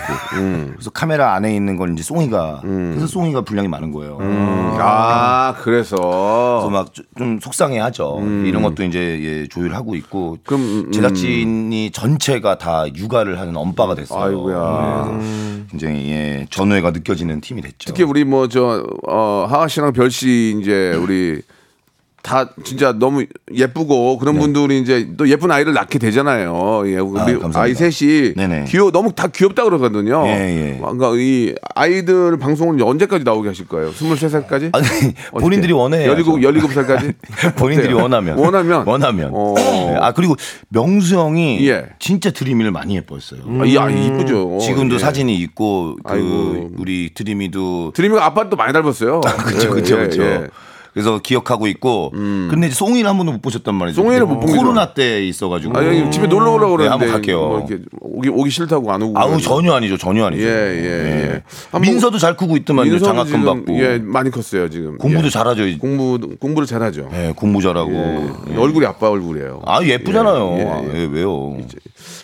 그래서 0.73 0.90
카메라 0.90 1.35
안에 1.35 1.55
있는 1.55 1.77
건 1.77 1.93
이제 1.93 2.03
송이가 2.03 2.62
그래서 2.62 3.07
송이가 3.07 3.43
분량이 3.43 3.69
많은 3.69 3.93
거예요. 3.93 4.19
아, 4.81 5.55
그래서. 5.61 5.95
그래서 5.97 6.71
막 6.71 6.93
좀 7.17 7.38
속상해하죠. 7.40 8.19
이런 8.45 8.62
것도 8.62 8.83
이제 8.83 8.99
예, 9.23 9.47
조율하고 9.49 9.95
있고 9.95 10.38
그럼, 10.45 10.62
음, 10.87 10.90
제작진이 10.93 11.93
전체가 11.93 12.59
다 12.59 12.85
육아를 12.93 13.38
하는 13.38 13.57
엄빠가 13.57 13.95
됐어요. 13.95 14.21
아이고야. 14.25 15.21
굉장히 15.71 16.11
예, 16.11 16.47
전우애가 16.51 16.90
느껴지는 16.90 17.40
팀이 17.40 17.62
됐죠. 17.62 17.87
특히 17.87 18.03
우리 18.03 18.25
뭐 18.25 18.49
저 18.49 18.85
어, 19.09 19.47
하하 19.49 19.69
씨랑 19.69 19.93
별 19.93 20.11
씨 20.11 20.57
이제 20.61 20.93
우리 21.01 21.40
다 22.25 22.49
진짜 22.65 22.93
너무 22.93 23.27
예쁘고 23.53 24.17
그런 24.17 24.39
분들이 24.39 24.81
이제 24.81 25.11
또 25.19 25.29
예쁜 25.29 25.51
아이를 25.51 25.75
낳게 25.75 25.99
되잖아요. 25.99 26.83
예, 26.87 26.97
우리 26.97 27.21
네. 27.21 27.39
아, 27.53 27.67
이 27.67 27.75
셋이 27.75 28.33
네네. 28.35 28.65
귀여 28.69 28.91
너무 28.91 29.13
다 29.13 29.27
귀엽다 29.27 29.63
그러거든요. 29.65 30.25
예, 30.27 30.31
예. 30.31 30.79
그러니까 30.81 31.13
이 31.17 31.55
아이들 31.75 32.39
방송은 32.39 32.81
언제까지 32.81 33.25
나오게 33.25 33.49
하실 33.49 33.69
거예요? 33.69 33.93
23살까지? 33.93 34.71
아니 34.75 34.87
본인들이 35.39 35.75
원해요. 35.75 36.17
17, 36.17 36.33
17살까지? 36.41 37.15
본인들이 37.57 37.93
원하면 37.93 38.39
원하면? 38.39 38.87
원하면 38.87 39.31
어. 39.35 39.55
네. 39.55 39.95
아 40.01 40.13
그리고 40.13 40.35
명수 40.71 41.17
형이 41.17 41.69
예. 41.69 41.91
진짜 41.99 42.31
드림이를 42.31 42.71
많이 42.71 42.97
예뻐했어요. 42.97 43.43
아, 43.61 43.67
이 43.67 43.77
아이 43.77 44.07
이쁘죠. 44.07 44.61
지금도 44.63 44.95
예. 44.95 44.99
사진이 44.99 45.37
있고 45.41 45.99
그 46.03 46.15
아이고. 46.15 46.71
우리 46.79 47.11
드림이도 47.13 47.93
드림이가 47.95 48.25
아빠도 48.25 48.57
많이 48.57 48.73
닮았어요. 48.73 49.21
그렇죠 49.45 49.67
예, 49.67 49.69
그렇죠 49.69 49.95
예, 49.95 50.09
그렇죠. 50.09 50.47
예. 50.97 51.01
그래서 51.01 51.19
기억하고 51.19 51.67
있고 51.67 52.11
근데 52.13 52.69
이제 52.69 52.75
송이를 52.77 53.09
한 53.11 53.17
번도 53.17 53.33
못 53.33 53.43
보셨단 53.43 53.75
말이죠. 53.75 54.01
송이를 54.03 54.27
못본 54.27 54.47
거죠. 54.47 54.57
코로나 54.59 54.95
때 54.95 55.25
있어가지고. 55.27 55.77
아, 55.77 55.83
형님 55.83 56.11
집에 56.11 56.27
놀러 56.27 56.53
오라고 56.53 56.77
네, 56.79 56.85
그러는데 56.85 56.91
한번 56.91 57.09
갈게요. 57.11 57.39
뭐 57.41 57.59
이렇게 57.69 57.83
오기, 58.01 58.29
오기 58.29 58.51
싫다고 58.51 58.93
안 58.93 59.03
오고. 59.03 59.19
아우. 59.19 59.41
전혀 59.41 59.73
아니죠 59.75 59.97
전혀 59.99 60.25
아니죠. 60.27 60.45
예, 60.45 60.49
예, 60.49 60.85
예. 61.35 61.43
한번- 61.73 61.83
민서도 61.83 62.19
잘 62.19 62.37
크고 62.37 62.57
있더만 62.59 62.85
민서도 62.89 63.05
장학금 63.05 63.45
받고 63.45 63.79
예, 63.81 63.99
많이 63.99 64.31
컸어요 64.31 64.71
지금. 64.71 64.97
공부도 64.99 65.27
예. 65.27 65.31
잘하죠. 65.31 65.67
이- 65.67 65.79
공부 65.79 66.19
공부를 66.39 66.67
잘하죠. 66.67 67.09
예, 67.13 67.33
공부 67.35 67.61
잘하고. 67.61 67.93
예. 67.93 68.55
예. 68.55 68.57
얼굴이 68.57 68.87
아빠 68.87 69.11
얼굴이에요. 69.11 69.63
아 69.67 69.83
예쁘잖아요. 69.83 70.55
예, 70.59 70.61
예, 70.61 70.65
아, 70.69 70.83
예. 70.95 71.01
예, 71.01 71.09
왜요? 71.11 71.57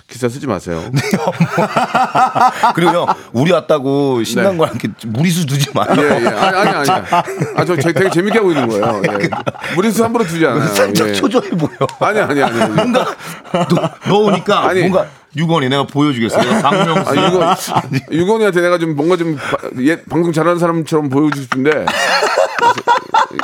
기사 0.08 0.28
쓰지 0.28 0.46
마세요. 0.46 0.80
그리고 2.74 2.92
형 2.92 3.06
우리 3.32 3.52
왔다고 3.52 4.22
신난 4.24 4.56
거랑 4.56 4.74
이렇게 4.74 4.88
무리수 5.06 5.46
두지 5.46 5.70
마요. 5.74 5.88
예, 5.98 6.02
예. 6.24 6.28
아니, 6.28 6.56
아니, 6.56 6.90
아니. 6.90 6.90
아, 7.56 7.64
저 7.64 7.76
되게 7.76 8.10
재밌게 8.10 8.38
하고 8.38 8.50
있는 8.50 8.59
거예요. 8.68 9.02
예. 9.08 9.74
무리수 9.74 10.04
함부로 10.04 10.24
두지 10.24 10.44
않아요. 10.46 10.66
살짝 10.68 11.08
예. 11.08 11.12
초조해 11.12 11.50
보여. 11.50 11.70
아니, 12.00 12.20
아니, 12.20 12.42
아니. 12.42 12.58
뭔가 12.72 13.06
너, 13.52 13.90
넣으니까 14.08 14.68
아니. 14.68 14.80
뭔가 14.82 15.06
유건이 15.36 15.68
내가 15.68 15.84
보여주겠어. 15.86 16.38
내가 16.42 16.60
박명수. 16.70 17.10
아, 17.10 17.26
유건, 17.28 17.56
유건이한테 18.10 18.60
내가 18.62 18.78
좀 18.78 18.96
뭔가 18.96 19.16
좀 19.16 19.36
바- 19.36 19.56
예, 19.80 20.02
방송 20.02 20.32
잘하는 20.32 20.58
사람처럼 20.58 21.08
보여주고 21.08 21.42
싶은데. 21.42 21.86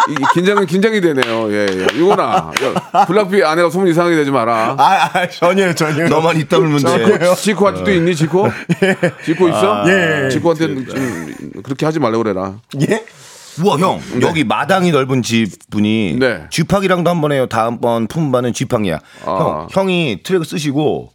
이- 0.08 0.12
이 0.12 0.24
긴장은 0.34 0.66
긴장이 0.66 1.00
되네요. 1.00 1.52
예, 1.52 1.66
예. 1.70 1.86
유건아, 1.98 2.50
야, 2.92 3.06
블락비 3.06 3.42
아내가 3.44 3.70
소문 3.70 3.88
이상하게 3.88 4.16
내지 4.16 4.30
마라. 4.30 4.74
아, 4.78 5.10
아 5.12 5.28
전혀요, 5.28 5.74
전혀요. 5.74 6.08
너만 6.08 6.36
있다 6.38 6.58
물면 6.58 6.78
돼. 6.82 7.34
지코 7.36 7.68
아직도 7.68 7.92
있니, 7.92 8.14
지코? 8.14 8.48
지코 9.24 9.48
있어? 9.48 9.84
예, 9.88 10.24
예. 10.26 10.28
지코한테 10.30 10.66
좀 10.66 11.50
그렇게 11.62 11.86
하지 11.86 11.98
말라고 12.00 12.22
그래라. 12.24 12.54
예? 12.88 13.04
우와 13.62 13.78
형 13.78 14.00
여기 14.22 14.44
마당이 14.44 14.90
넓은 14.92 15.22
집 15.22 15.50
분이 15.70 16.16
네. 16.18 16.42
쥐팍이랑도 16.50 17.08
한 17.10 17.20
번 17.20 17.32
해요. 17.32 17.46
다음번 17.46 18.06
품바는 18.06 18.52
쥐팍이야. 18.52 18.98
아. 19.24 19.66
형 19.70 19.86
형이 19.88 20.20
트랙 20.22 20.44
쓰시고 20.44 21.12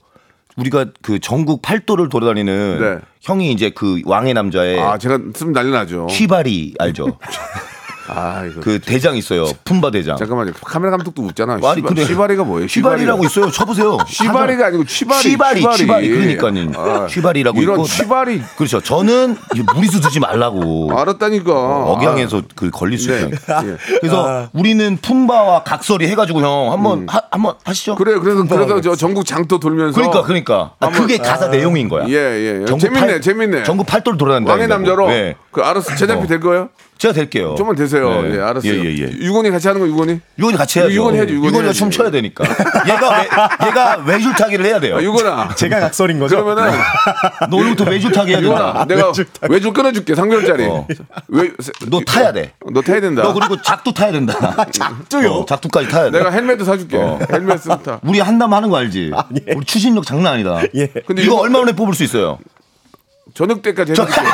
우리가 0.57 0.85
그 1.01 1.19
전국 1.19 1.61
팔도를 1.61 2.09
돌아다니는 2.09 2.79
네. 2.79 2.97
형이 3.21 3.51
이제 3.51 3.69
그 3.69 4.01
왕의 4.05 4.33
남자의 4.33 4.79
아, 4.79 4.97
제가 4.97 5.19
쓰면 5.35 5.53
난리 5.53 5.71
나죠. 5.71 6.07
휘바리 6.07 6.75
알죠? 6.79 7.17
아, 8.13 8.43
이거. 8.45 8.59
그 8.61 8.79
대장 8.79 9.15
있어요. 9.15 9.45
품바 9.63 9.91
대장. 9.91 10.17
잠깐만요. 10.17 10.51
카메라 10.65 10.91
감독도 10.91 11.21
웃잖아. 11.23 11.53
아니, 11.53 11.61
시바, 11.75 11.87
근데- 11.87 12.05
시바리가 12.05 12.43
뭐예요? 12.43 12.65
휘바리라고 12.67 13.23
있어요. 13.25 13.49
쳐보세요. 13.51 13.97
시바리가 14.07 14.67
아니고 14.67 14.83
취바리. 14.85 15.21
취바리, 15.21 15.61
취바리. 15.77 16.09
그러니까요. 16.09 16.71
아, 16.75 17.07
취바리라고 17.07 17.61
이런 17.61 17.75
있고. 17.77 17.85
취바리. 17.87 18.41
그렇죠. 18.57 18.81
저는 18.81 19.37
무리수 19.75 20.01
두지 20.01 20.19
말라고. 20.19 20.91
알았다니까. 20.97 21.51
억양에서 21.53 22.41
그 22.55 22.69
걸릴 22.69 22.99
수 22.99 23.07
네. 23.11 23.17
있어요. 23.17 23.29
예. 23.71 23.77
그래서 23.99 24.49
우리는 24.53 24.97
품바와 25.01 25.63
각설이 25.63 26.07
해가지고 26.07 26.41
형 26.41 26.71
한번 26.71 27.07
하- 27.09 27.21
한번 27.31 27.55
하시죠. 27.63 27.95
그래, 27.95 28.19
그래서 28.19 28.43
그래서 28.43 28.81
저 28.81 28.95
전국 28.95 29.25
장터 29.25 29.57
돌면서. 29.59 29.95
그러니까 29.95 30.23
그러니까 30.23 30.73
아, 30.79 30.89
그게 30.89 31.17
가사 31.17 31.47
내용인 31.47 31.87
거야. 31.89 32.05
예, 32.09 32.13
예. 32.13 32.65
전국 32.65 32.79
재밌네, 32.79 32.99
팔- 33.07 33.21
재밌네. 33.21 33.63
전국 33.63 33.85
팔도를 33.87 34.17
돌아다닌다. 34.17 34.51
왕의 34.51 34.67
남자로. 34.67 35.07
네. 35.07 35.35
그 35.51 35.61
알았어. 35.61 35.95
제작비 35.95 36.23
어. 36.25 36.27
될 36.27 36.39
거예요? 36.39 36.69
제가 37.01 37.15
될게요. 37.15 37.55
좀만 37.57 37.75
되세요. 37.75 38.21
네. 38.21 38.35
예, 38.35 38.41
알았어요. 38.41 38.71
예, 38.71 38.77
예, 38.85 38.97
예. 38.99 39.11
유건이 39.25 39.49
같이 39.49 39.67
하는 39.67 39.81
거 39.81 39.87
유건이? 39.87 40.19
유건이 40.37 40.55
같이 40.55 40.77
해야죠. 40.77 40.93
유건이 40.93 41.17
해야죠, 41.17 41.33
유건이 41.33 41.47
유건이가. 41.47 41.73
춤춰야 41.73 42.11
되니까. 42.11 42.43
얘가 42.87 43.09
외, 43.17 43.23
얘가 43.67 44.03
외줄타기를 44.05 44.63
해야 44.67 44.79
돼요. 44.79 44.97
아, 44.97 45.01
유건아. 45.01 45.55
제가 45.57 45.79
각설인 45.79 46.19
거죠? 46.19 46.43
그러면은 46.45 46.77
너 47.49 47.57
오늘부터 47.57 47.89
외줄타기 47.89 48.29
해야 48.33 48.41
된다. 48.41 48.85
내가 48.87 49.11
외줄 49.49 49.73
끊어줄게. 49.73 50.13
상별짜리. 50.13 50.65
어. 50.65 50.85
외, 51.29 51.49
너 51.89 52.01
타야 52.01 52.31
돼. 52.33 52.51
너 52.71 52.83
타야 52.83 53.01
된다. 53.01 53.23
너 53.23 53.33
그리고 53.33 53.59
작두 53.63 53.91
타야 53.95 54.11
된다. 54.11 54.55
작두요? 54.71 55.31
어, 55.31 55.45
작두까지 55.47 55.87
타야 55.89 56.11
돼. 56.11 56.19
내가 56.19 56.29
헬멧도 56.29 56.65
사줄게. 56.65 56.97
어. 56.97 57.17
헬멧 57.31 57.61
쓰면 57.63 57.81
타. 57.81 57.99
우리 58.03 58.19
한다면 58.19 58.53
하는 58.53 58.69
거 58.69 58.77
알지? 58.77 59.11
우리 59.55 59.65
추진력 59.65 60.05
장난 60.05 60.33
아니다. 60.33 60.61
예. 60.75 60.85
근데 61.07 61.23
이거 61.23 61.33
이거- 61.33 61.41
얼마 61.41 61.57
만에 61.61 61.71
뽑을 61.71 61.95
수 61.95 62.03
있어요? 62.03 62.37
저녁 63.41 63.61
때까지 63.63 63.93
해드릴게요. 63.93 64.25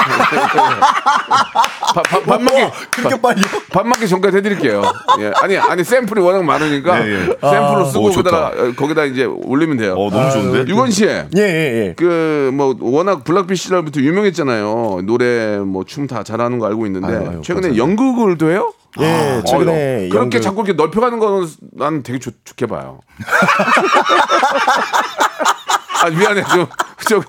밥, 1.96 2.04
밥, 2.04 2.26
밥 2.26 2.42
먹기. 2.42 2.58
그렇게 2.92 3.22
빨리요? 3.22 3.46
밥 3.72 3.88
먹기 3.88 4.06
전까지 4.10 4.36
해드릴게요. 4.38 4.82
예. 5.20 5.32
아니, 5.42 5.58
아니, 5.58 5.82
샘플이 5.86 6.20
워낙 6.22 6.44
많으니까 6.44 7.08
예, 7.08 7.12
예. 7.14 7.20
샘플로 7.40 7.86
쓰고 7.86 8.08
오, 8.08 8.12
좋다. 8.12 8.30
거기다가, 8.32 8.48
어, 8.64 8.74
거기다 8.76 9.06
이제 9.06 9.24
올리면 9.24 9.78
돼요. 9.78 9.94
어, 9.98 10.10
너무 10.12 10.30
좋은데? 10.30 10.70
유권 10.70 10.92
씨. 10.92 11.06
예, 11.06 11.26
예, 11.38 11.40
예. 11.40 11.94
그, 11.96 12.52
뭐, 12.54 12.76
워낙 12.82 13.24
블락비 13.24 13.56
시절부터 13.56 14.02
유명했잖아요. 14.02 15.04
노래, 15.06 15.58
뭐, 15.60 15.86
춤 15.86 16.06
다 16.08 16.24
잘하는 16.24 16.60
거 16.60 16.68
알고 16.68 16.86
있는데. 16.88 17.08
아유, 17.08 17.42
최근에 17.44 17.70
감사합니다. 17.70 17.78
연극을 17.78 18.38
도 18.38 18.50
해요? 18.50 18.74
예, 19.00 19.42
최근에 19.48 19.72
어, 19.72 19.76
그렇게 20.10 20.18
연극- 20.18 20.42
자꾸 20.42 20.64
이렇게 20.66 20.74
넓혀가는 20.74 21.18
거는 21.20 21.48
난 21.78 22.04
되게 22.04 22.20
좋, 22.20 22.32
좋게 22.44 22.66
봐요. 22.66 23.00
아, 26.04 26.10
미안해. 26.10 26.44
좀, 26.44 26.68
좀, 27.10 27.22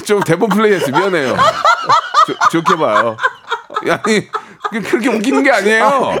좀 0.00 0.20
대본 0.20 0.48
플레이했어. 0.50 0.90
미안해요. 0.90 1.36
좋- 2.26 2.36
좋게 2.62 2.76
봐요. 2.76 3.16
아니, 3.88 4.28
그- 4.70 4.80
그렇게 4.80 5.08
웃기는 5.08 5.42
게 5.42 5.50
아니에요. 5.50 6.12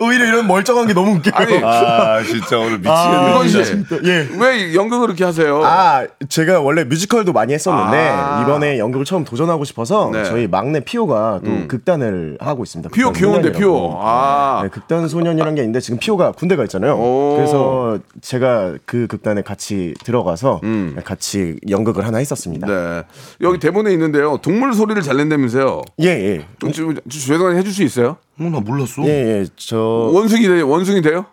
오히려 0.00 0.26
이런 0.26 0.46
멀쩡한 0.46 0.86
게 0.86 0.92
너무 0.94 1.16
웃겨요. 1.16 1.34
아니, 1.34 1.60
아, 1.64 2.22
진짜 2.22 2.58
오늘 2.58 2.78
유권 2.78 3.48
씨. 3.48 3.58
예. 4.04 4.28
왜 4.38 4.74
연극을 4.74 5.06
그렇게 5.06 5.24
하세요? 5.24 5.62
아, 5.64 6.04
제가 6.28 6.60
원래 6.60 6.84
뮤지컬도 6.84 7.32
많이 7.32 7.52
했었는데 7.54 7.96
아. 7.98 8.42
이번에 8.42 8.78
연극을 8.78 9.04
처음 9.04 9.24
도전하고 9.24 9.64
싶어서 9.64 10.10
네. 10.12 10.24
저희 10.24 10.46
막내 10.46 10.80
피오가 10.80 11.40
또 11.44 11.66
극단을 11.68 12.36
하고 12.40 12.62
있습니다. 12.62 12.90
피오 12.92 13.12
귀여운데, 13.12 13.52
피오. 13.52 13.72
소년이라고. 13.72 14.00
아. 14.02 14.60
네, 14.64 14.68
극단 14.68 15.08
소년이라는 15.08 15.54
게 15.54 15.62
있는데 15.62 15.80
지금 15.80 15.98
피오가 15.98 16.32
군대가 16.32 16.62
있잖아요. 16.64 16.94
오. 16.94 17.34
그래서 17.36 17.98
제가 18.20 18.74
그 18.86 19.06
극단에 19.06 19.42
같이 19.42 19.94
들어가서 20.04 20.60
같이 21.04 21.56
연극을 21.68 22.06
하나 22.06 22.18
했었습니다. 22.18 22.66
네. 22.66 23.02
여기 23.40 23.58
대본에 23.58 23.92
있는데요. 23.92 24.38
동물 24.42 24.74
소리를 24.74 25.00
잘 25.02 25.16
낸다면서요. 25.16 25.82
예, 26.02 26.06
예. 26.08 26.46
좀, 26.60 26.72
좀, 26.72 26.94
좀 26.94 27.02
죄송한데 27.08 27.61
해줄 27.62 27.72
수 27.72 27.82
있어요? 27.84 28.16
어, 28.40 28.42
나 28.44 28.60
몰랐어. 28.60 29.02
예, 29.04 29.40
예. 29.40 29.46
저 29.56 29.76
원숭이 29.78 30.46
돼요? 30.48 30.68
원숭이 30.68 31.00
돼요? 31.00 31.26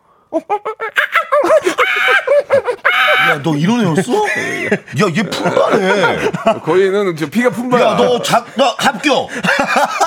야, 3.30 3.42
너 3.44 3.56
이런 3.56 3.82
애였어? 3.82 4.14
야, 4.14 5.08
얘 5.16 5.24
품바네. 5.24 6.32
거기는 6.64 7.16
저 7.16 7.28
피가 7.28 7.50
품바야. 7.50 7.84
야, 7.84 7.96
너 7.98 8.22
작, 8.22 8.46
나 8.56 8.76
합격. 8.78 9.28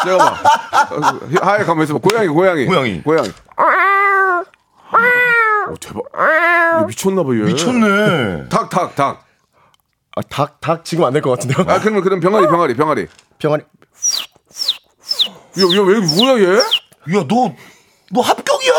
잠깐만. 0.04 0.34
하얘 1.42 1.64
가만 1.64 1.84
있어봐. 1.84 1.98
고양이, 2.00 2.28
고양이. 2.28 2.66
고양이. 2.66 3.02
고양이. 3.02 3.28
오, 5.70 5.76
대박. 5.76 6.02
얘 6.82 6.86
미쳤나 6.86 7.22
봐, 7.22 7.30
얘. 7.32 7.38
미쳤네. 7.44 8.48
닭, 8.48 8.70
닭, 8.70 8.94
닭. 8.96 9.24
아, 10.16 10.22
닭, 10.28 10.60
닭 10.60 10.84
지금 10.84 11.04
안 11.04 11.12
될 11.12 11.22
것 11.22 11.30
같은데요. 11.30 11.64
아, 11.68 11.80
그러면, 11.80 12.02
그럼 12.02 12.20
병아리, 12.20 12.46
병아리, 12.46 12.74
병아리. 12.74 13.06
병아리. 13.38 13.62
야, 15.58 15.62
야, 15.76 15.80
왜, 15.82 15.98
뭐야, 16.00 16.40
얘? 16.40 16.56
야, 16.58 17.24
너, 17.28 17.54
너 18.10 18.20
합격이야. 18.20 18.72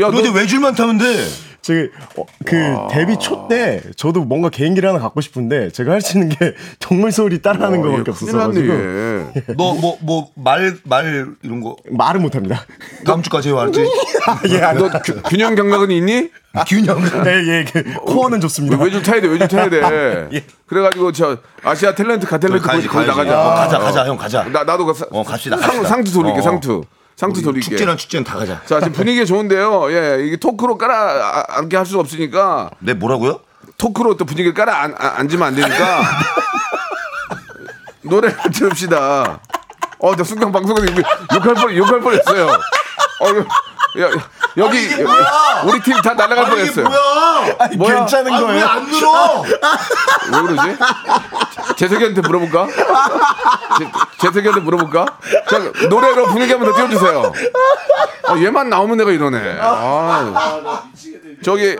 야, 0.00 0.10
너 0.10 0.20
이제 0.20 0.28
너, 0.28 0.34
외줄만 0.34 0.74
타면 0.74 0.98
돼. 0.98 1.28
저기 1.62 1.88
어, 2.16 2.24
그 2.44 2.56
데뷔 2.90 3.16
초 3.18 3.46
때 3.48 3.80
저도 3.96 4.24
뭔가 4.24 4.48
개인기를 4.50 4.88
하나 4.88 4.98
갖고 4.98 5.20
싶은데 5.20 5.70
제가 5.70 5.92
할 5.92 6.00
수 6.00 6.18
있는 6.18 6.28
게 6.36 6.54
동물 6.80 7.12
소리 7.12 7.40
따라하는 7.40 7.78
어, 7.78 7.82
거밖에 7.82 8.02
예, 8.06 8.10
없어서 8.10 8.32
큰일 8.32 8.46
가지고 8.46 8.72
났네, 8.72 9.32
얘. 9.48 9.54
너뭐 9.56 9.98
뭐 10.00 10.28
말 10.34 10.76
말 10.84 11.26
이런 11.42 11.60
거 11.60 11.76
말을 11.90 12.20
못 12.20 12.34
합니다. 12.34 12.64
다음 13.06 13.22
주까지 13.22 13.48
해왔지? 13.50 13.84
예, 14.50 14.60
아, 14.62 14.72
너 14.74 14.88
균- 15.04 15.22
균형 15.22 15.54
감각은 15.54 15.90
있니? 15.90 16.30
균형. 16.66 17.00
네, 17.24 17.30
예, 17.48 17.64
그 17.64 17.82
코어는 17.94 18.40
좋습니다. 18.40 18.76
외줄 18.82 19.02
타야 19.02 19.20
돼, 19.20 19.28
외줄 19.28 19.48
타야 19.48 19.68
돼. 19.70 20.44
그래가지고 20.66 21.12
저 21.12 21.38
아시아 21.62 21.94
탤런트 21.94 22.26
가탤런트 22.26 22.60
거기 22.62 22.86
가야지. 22.86 23.08
나가자. 23.08 23.40
어, 23.40 23.54
가자, 23.54 23.78
가자, 23.78 24.06
형, 24.06 24.16
가자. 24.16 24.44
나 24.44 24.64
나도 24.64 24.84
가. 24.86 24.92
어, 25.10 25.22
갑시다, 25.22 25.56
상, 25.56 25.66
갑시다. 25.68 25.88
상투 25.88 26.12
돌릴게, 26.12 26.38
어. 26.38 26.42
상투. 26.42 26.82
상투 27.16 27.42
돌릴게. 27.42 27.70
축제랑 27.70 27.96
축제는 27.96 28.24
다 28.24 28.36
가자. 28.36 28.60
자, 28.66 28.80
지금 28.80 28.92
분위기 28.92 29.24
좋은데요. 29.26 29.92
예, 29.92 30.24
이게 30.26 30.36
토크로 30.36 30.76
깔아 30.78 30.94
아- 30.94 31.44
앉게 31.58 31.76
할 31.76 31.86
수가 31.86 32.00
없으니까 32.00 32.70
네, 32.80 32.94
뭐라고요? 32.94 33.40
토크로 33.78 34.16
또 34.16 34.24
분위기를 34.24 34.54
깔아 34.54 34.82
앉, 34.82 34.94
아- 34.98 35.14
앉으면 35.18 35.48
안 35.48 35.54
되니까 35.54 36.02
노래를 38.02 38.36
들읍시다. 38.52 39.40
어, 40.00 40.16
나 40.16 40.24
순간 40.24 40.50
방송에서 40.50 40.86
욕- 40.96 41.06
욕할 41.34 41.54
뻔 41.54 41.76
욕할 41.76 42.00
뻔 42.00 42.14
했어요. 42.14 42.46
어, 43.20 43.26
여, 43.98 44.10
여, 44.10 44.12
여기 44.56 44.88
우리 45.66 45.80
팀 45.82 46.00
다 46.02 46.14
날아갈 46.14 46.46
뻔했어요. 46.50 46.86
아니, 47.58 47.76
뭐야? 47.76 47.98
괜찮은 47.98 48.30
거예요? 48.30 48.46
왜 48.46 48.70
안 48.70 48.86
눌러? 48.86 49.42
왜 49.42 50.42
그러지? 50.42 50.78
재석이한테 51.76 52.20
물어볼까? 52.22 52.66
재, 53.78 53.92
재석이한테 54.18 54.60
물어볼까? 54.62 55.06
자, 55.48 55.58
노래로 55.88 56.26
분위기 56.28 56.52
한번 56.52 56.70
더 56.70 56.76
띄워주세요. 56.76 57.32
어, 58.28 58.36
얘만 58.38 58.70
나오면 58.70 58.96
내가 58.98 59.10
이러네. 59.10 59.58
아, 59.60 60.82
저기 61.44 61.76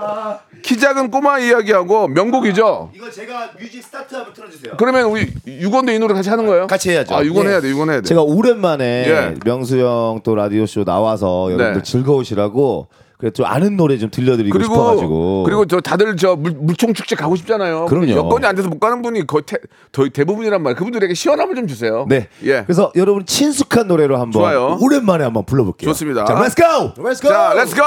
키 0.63 0.79
작은 0.79 1.11
꼬마 1.11 1.39
이야기하고 1.39 2.09
명곡이죠. 2.09 2.91
이거 2.95 3.11
제가 3.11 3.51
music 3.61 3.83
start 3.83 4.15
한번 4.15 4.33
틀어주세요. 4.33 4.75
그러면 4.79 5.05
우리 5.07 5.27
유권도 5.47 5.95
이 5.95 5.99
노래 5.99 6.15
같이 6.15 6.29
하는 6.31 6.47
거예요? 6.47 6.67
같이 6.67 6.91
해야죠. 6.91 7.15
아, 7.15 7.23
유권 7.23 7.45
예. 7.47 7.51
해야 7.51 7.61
돼, 7.61 7.69
유권 7.73 7.91
해야 7.91 8.01
돼. 8.01 8.09
제가 8.09 8.23
오랜만에 8.23 8.85
예. 9.07 9.35
명수 9.45 9.79
형 9.79 10.03
또 10.25 10.35
라디오 10.35 10.67
쇼 10.67 10.85
나와서 10.85 11.47
여러분들 11.53 11.75
네. 11.75 11.83
즐거우시라고 11.83 12.89
그래 13.19 13.31
좀 13.31 13.47
아는 13.47 13.77
노래 13.77 13.99
좀 13.99 14.11
들려드리고 14.11 14.53
그리고 14.53 14.75
싶어가지고 14.75 15.43
그리고 15.45 15.67
저 15.67 15.81
다들 15.81 16.17
저 16.17 16.35
물, 16.37 16.53
물총 16.53 16.93
축제 16.93 17.15
가고 17.15 17.37
싶잖아요. 17.37 17.87
그럼요. 17.87 18.11
여건이 18.11 18.45
안 18.47 18.57
돼서 18.57 18.69
못 18.69 18.79
가는 18.81 19.01
분이 19.01 19.27
거의 19.27 19.43
대, 19.47 19.57
더, 19.93 20.07
대부분이란 20.09 20.63
말이에요. 20.63 20.77
그분들에게 20.77 21.15
시원함을 21.15 21.55
좀 21.55 21.67
주세요. 21.67 22.05
네. 22.09 22.29
예. 22.45 22.63
그래서 22.65 22.93
여러분 22.97 23.25
친숙한 23.25 23.87
노래로 23.89 24.17
한번 24.17 24.33
좋아요. 24.33 24.77
오랜만에 24.81 25.25
한번 25.25 25.45
불러볼게요. 25.45 25.91
좋습니다. 25.91 26.25
자, 26.25 26.35
Let's 26.35 26.57
go. 26.57 26.95
Let's 27.03 27.21
go. 27.23 27.31
자, 27.31 27.55
let's 27.55 27.75
go! 27.77 27.83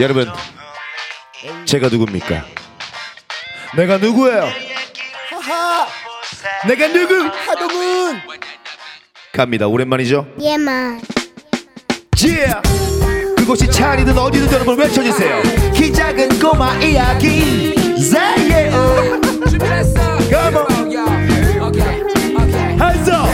여러분, 0.00 0.30
제가 1.64 1.88
누굽니까? 1.88 2.44
내가 3.76 3.98
누구예요? 3.98 4.48
내가 6.68 6.88
누구? 6.88 7.14
하동훈. 7.46 8.20
갑니다. 9.32 9.66
오랜만이죠? 9.66 10.26
얘만 10.42 11.00
Yeah. 12.18 12.60
그곳이 13.36 13.70
차리든 13.70 14.16
어디든 14.16 14.50
여러분 14.52 14.78
외쳐주세요. 14.78 15.42
키 15.74 15.92
작은 15.92 16.38
꼬마 16.40 16.74
이야기. 16.78 17.74
Say 17.98 18.50
yeah. 18.50 19.20
Come 20.30 20.56
on. 20.56 20.92
Hands 22.80 23.10
up. 23.10 23.28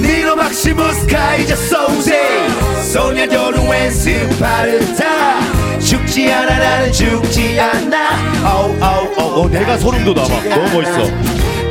니노 0.00 0.36
막시무스 0.36 1.06
카이저 1.08 1.56
소세 1.56 2.46
쏘냐도르 2.80 3.68
앤 3.68 3.90
스파르타. 3.90 5.40
죽지 5.80 6.32
않아 6.32 6.58
나는 6.58 6.92
죽지 6.92 7.58
않아. 7.60 8.18
오오오 8.44 9.48
내가 9.48 9.76
소름 9.78 10.04
돋아 10.04 10.26
막. 10.28 10.48
너무 10.48 10.80
멋있어. 10.80 11.10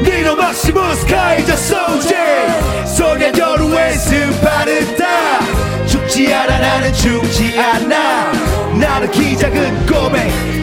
니노 0.04 0.36
막시무스 0.36 1.06
카이저 1.08 1.56
소제 1.58 2.16
쏘냐도르 2.96 3.72
앤 3.72 3.94
스파르타. 3.98 5.06
죽지 5.88 6.34
않아 6.34 6.60
나는 6.60 6.94
죽지 6.94 7.60
않아. 7.60 8.32
나는 8.80 9.12
키 9.12 9.36
작은 9.36 9.86
꼬맹이니까 9.88 10.59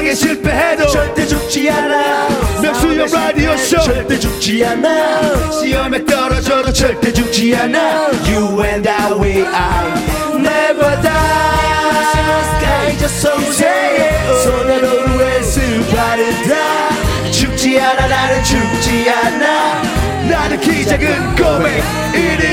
사랑에 0.00 0.14
실패해도 0.14 0.86
절대 0.86 1.26
죽지 1.26 1.70
않아. 1.70 2.28
명수형 2.62 3.06
라디오 3.12 3.54
쇼 3.54 3.78
절대 3.80 4.18
죽지 4.18 4.64
않아. 4.64 5.50
시험에 5.52 6.02
떨어져도 6.06 6.72
절대 6.72 7.12
죽지 7.12 7.54
않아. 7.54 8.08
You 8.26 8.64
and 8.64 8.88
I 8.88 9.12
we 9.12 9.32
are 9.42 9.92
never 10.36 11.02
die. 11.02 12.60
가이저 12.62 13.08
소세 13.08 13.68
소녀로 14.42 14.88
왜 15.18 15.42
스파르타 15.42 17.30
죽지 17.30 17.78
않아 17.78 18.06
나는 18.06 18.42
죽지 18.42 19.10
않아. 19.10 19.82
나는 20.30 20.60
키 20.60 20.86
작은 20.86 21.36
꼬맹이니 21.36 22.49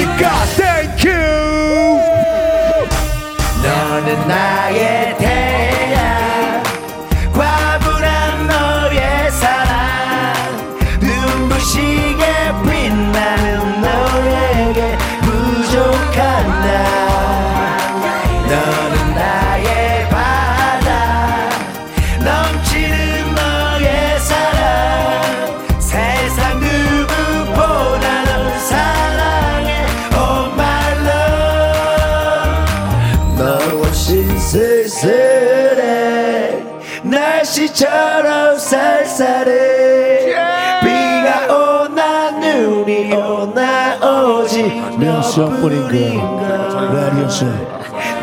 몇 45.38 45.46
번뿐인가 45.46 46.94
라디오쇼 46.94 47.46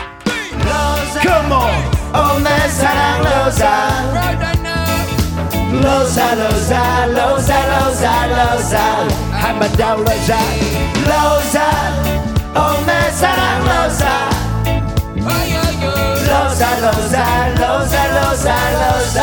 Come 1.23 1.53
on. 1.53 1.98
Oh, 2.15 2.43
내 2.43 2.69
사랑 2.69 3.23
로사. 3.23 3.63
로사 5.71 6.35
로사 6.35 7.07
로사 7.07 7.51
로사 7.67 8.27
로사 8.27 8.75
한번 9.31 9.71
더 9.73 9.95
로사 9.97 10.35
로사 11.07 11.57
Oh, 12.57 12.87
내 12.87 12.91
사랑 13.13 13.41
로사 13.65 14.03
로사 16.29 16.61
로사 16.81 17.15
로사 17.55 17.95
로사 18.17 18.47
로사 18.81 19.17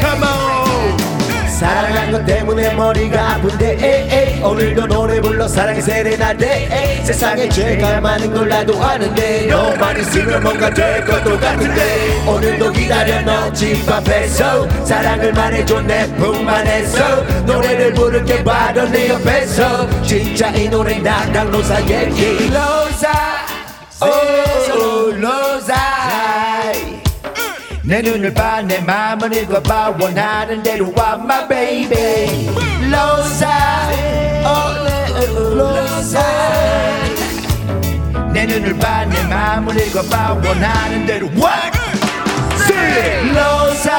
Come 0.00 0.24
on. 0.24 1.48
사랑한 1.48 2.10
것 2.12 2.24
때문에 2.26 2.74
머리가 2.74 3.14
아픈데 3.34 3.64
에이, 3.80 4.08
에이. 4.10 4.23
오늘도 4.44 4.86
노래 4.86 5.20
불러 5.20 5.48
사랑의 5.48 5.80
세레나데 5.80 7.02
세상에 7.04 7.48
죄가 7.48 8.00
많은 8.00 8.32
걸 8.32 8.48
나도 8.48 8.80
아는데 8.82 9.46
너만 9.46 9.98
있으면 10.00 10.42
뭔가 10.42 10.68
될 10.70 11.04
것도 11.04 11.38
같은데 11.40 12.22
오늘도 12.26 12.70
기다려 12.72 13.22
너 13.22 13.52
집 13.54 13.88
앞에서 13.90 14.68
사랑을 14.84 15.32
말해줘 15.32 15.80
내 15.82 16.04
품 16.16 16.46
안에서 16.48 17.22
노래를 17.46 17.92
부를게 17.94 18.42
바로 18.44 18.86
내 18.88 19.08
옆에서 19.08 20.02
진짜 20.02 20.48
이 20.50 20.68
노래 20.68 20.98
나랑 20.98 21.50
로사 21.50 21.80
얘기 21.82 22.48
로사 22.48 23.10
오 24.02 25.10
로사. 25.12 25.74
내 27.82 28.00
눈을 28.02 28.32
봐 28.34 28.57
내 28.57 28.80
맘을 28.80 29.34
읽어봐. 29.36 29.94
원하는 30.00 30.62
대로 30.62 30.92
와 30.96 31.14
my 31.22 31.48
baby. 31.48 32.48
로사 32.90 33.48
오 34.44 35.54
로사 35.54 36.20
내 38.32 38.44
눈을 38.46 38.78
봐내 38.78 39.22
맘을 39.24 39.80
읽어봐 39.86 40.34
원하는 40.44 41.06
대로 41.06 41.28
와 41.40 41.70
로사 43.32 43.90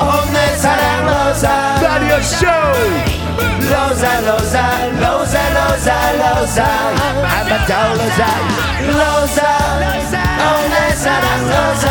Oh, 0.00 0.28
내 0.28 0.56
사랑 0.56 1.06
로사 1.06 1.80
라디오 1.80 2.20
쇼 2.22 2.46
로사 3.68 4.20
로사 4.20 4.86
로사 5.00 5.50
로사 5.50 6.12
로사 6.12 6.64
한번 6.64 7.66
더 7.66 7.94
로사 7.94 8.20
로사 8.86 9.36
Oh, 10.54 10.74
내 10.74 10.94
사랑 10.94 11.26
로사 11.48 11.84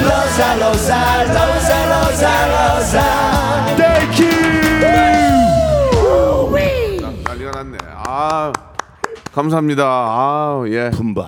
로사 0.00 0.54
로사 0.54 1.24
로사 1.24 1.68
로사 1.86 2.46
로사 2.46 3.39
아, 8.22 8.52
감사합니다. 9.32 9.82
아, 9.86 10.62
예. 10.66 10.90
품바. 10.90 11.26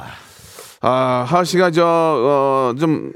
아, 0.83 1.25
하하 1.27 1.43
씨가 1.43 1.71
저, 1.71 1.87
어, 1.87 2.75
좀, 2.79 3.13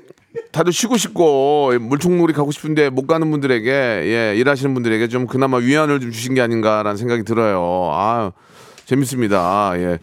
다들 0.50 0.72
쉬고 0.72 0.96
싶고, 0.96 1.72
물총놀이 1.80 2.32
가고 2.32 2.52
싶은데 2.52 2.88
못 2.88 3.06
가는 3.06 3.30
분들에게, 3.30 3.70
예, 3.70 4.34
일하시는 4.34 4.72
분들에게 4.72 5.08
좀 5.08 5.26
그나마 5.26 5.58
위안을 5.58 6.00
좀 6.00 6.10
주신 6.10 6.32
게 6.32 6.40
아닌가라는 6.40 6.96
생각이 6.96 7.24
들어요. 7.24 7.90
아, 7.92 8.32
재밌습니다. 8.86 9.72
예. 9.76 9.98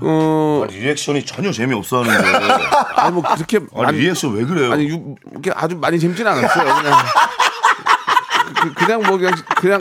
어, 0.00 0.64
아니, 0.68 0.78
리액션이 0.78 1.24
전혀 1.24 1.52
재미없어 1.52 2.02
하는데. 2.02 2.28
아니, 2.96 3.12
뭐, 3.12 3.22
그렇게. 3.22 3.60
아니, 3.76 3.98
리액션 3.98 4.34
왜 4.34 4.44
그래요? 4.44 4.72
아니, 4.72 4.88
유, 4.88 5.14
이렇게 5.30 5.52
아주 5.54 5.76
많이 5.76 6.00
재밌진 6.00 6.26
않았어요. 6.26 6.64
그냥, 6.64 6.98
그, 8.60 8.74
그냥 8.74 9.02
뭐, 9.04 9.18
그냥, 9.18 9.34
그냥, 9.60 9.78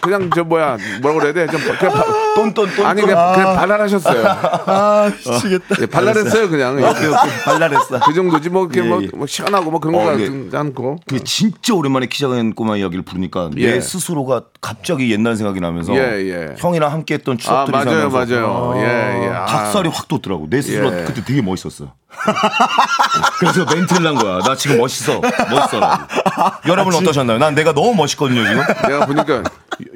그냥 0.00 0.30
저 0.34 0.44
뭐야, 0.44 0.78
뭐라고 1.02 1.20
그래야 1.20 1.32
돼? 1.32 1.46
좀, 1.50 1.60
그냥 1.78 1.94
바, 1.94 2.04
똔똔똔. 2.34 2.86
아니, 2.86 3.02
그냥, 3.02 3.34
그냥 3.34 3.56
발랄하셨어요. 3.56 4.26
아, 4.66 5.10
미치겠다. 5.10 5.76
예, 5.80 5.86
발랄했어요, 5.86 6.48
그냥. 6.48 6.76
오케이, 6.76 7.06
오케이. 7.06 7.30
발랄했어. 7.44 8.00
그 8.00 8.14
정도지, 8.14 8.50
뭐, 8.50 8.64
이렇게 8.64 8.80
예, 8.80 8.84
뭐, 8.88 9.02
예. 9.02 9.08
뭐 9.14 9.26
시원하고 9.26 9.70
뭐 9.70 9.80
그런 9.80 9.94
어, 9.94 10.04
거 10.04 10.20
예. 10.20 10.28
같지 10.28 10.56
않고. 10.56 10.98
그 11.06 11.24
진짜 11.24 11.74
오랜만에 11.74 12.06
키 12.06 12.20
작은 12.20 12.54
꼬마 12.54 12.76
이야기를 12.76 13.04
부르니까 13.04 13.50
예. 13.56 13.72
내 13.72 13.80
스스로가 13.80 14.42
갑자기 14.60 15.10
옛날 15.12 15.36
생각이 15.36 15.60
나면서 15.60 15.94
예, 15.94 15.98
예. 15.98 16.54
형이랑 16.58 16.92
함께했던 16.92 17.34
아, 17.34 17.38
추억들이 17.38 17.72
맞아요, 17.72 18.10
생각나서 18.10 18.34
맞아요. 18.34 18.72
예, 18.76 19.24
예. 19.24 19.28
아. 19.28 19.46
닭살이 19.46 19.88
확 19.88 20.08
돋더라고. 20.08 20.46
내 20.50 20.60
스스로 20.60 20.92
예. 20.96 21.04
그때 21.04 21.22
되게 21.24 21.42
멋있었어. 21.42 21.92
그래서 23.38 23.64
멘트를 23.64 24.02
난 24.02 24.14
거야. 24.14 24.38
나 24.40 24.56
지금 24.56 24.78
멋있어. 24.78 25.20
멋있어. 25.20 25.80
여러분 26.66 26.94
은 26.94 26.98
어떠셨나요? 27.00 27.38
난 27.38 27.54
내가 27.54 27.72
너무 27.72 27.94
멋있거든요, 27.94 28.44
지금. 28.46 28.62
내가 28.88 29.06
보니까 29.06 29.42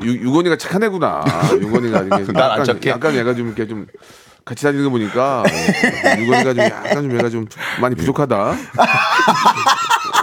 유, 0.02 0.12
유건이가 0.12 0.56
착한 0.56 0.82
애구나. 0.82 1.24
유건이가 1.60 2.00
이게 2.02 2.32
난안 2.32 2.50
약간, 2.52 2.64
착해. 2.64 2.90
약간 2.90 3.14
얘가 3.14 3.34
좀 3.34 3.46
이렇게 3.48 3.66
좀 3.66 3.86
같이 4.44 4.64
다니는 4.64 4.84
거 4.84 4.90
보니까 4.90 5.40
어, 5.42 6.20
유건이가 6.20 6.54
좀 6.54 6.58
약간 6.64 6.94
좀 7.02 7.16
얘가 7.18 7.28
좀 7.30 7.46
많이 7.80 7.94
부족하다. 7.94 8.36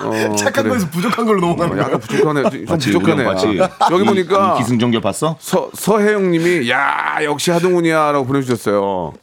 어, 0.04 0.36
착한 0.36 0.64
그래. 0.64 0.70
거에서 0.70 0.90
부족한 0.90 1.26
걸로 1.26 1.40
어, 1.40 1.50
넘어가는 1.50 1.78
약간 1.78 2.00
부족하네. 2.00 2.66
좀 2.66 2.78
부족하네. 2.78 3.24
봤지. 3.26 3.48
여기 3.92 4.04
이- 4.04 4.06
보니까 4.06 4.56
이 4.56 4.60
기승전결 4.60 5.02
봤어? 5.02 5.36
서 5.40 5.70
서혜영님이 5.74 6.70
야 6.70 7.18
역시 7.24 7.52
하동훈이야라고 7.52 8.26
보내주셨어요. 8.26 9.14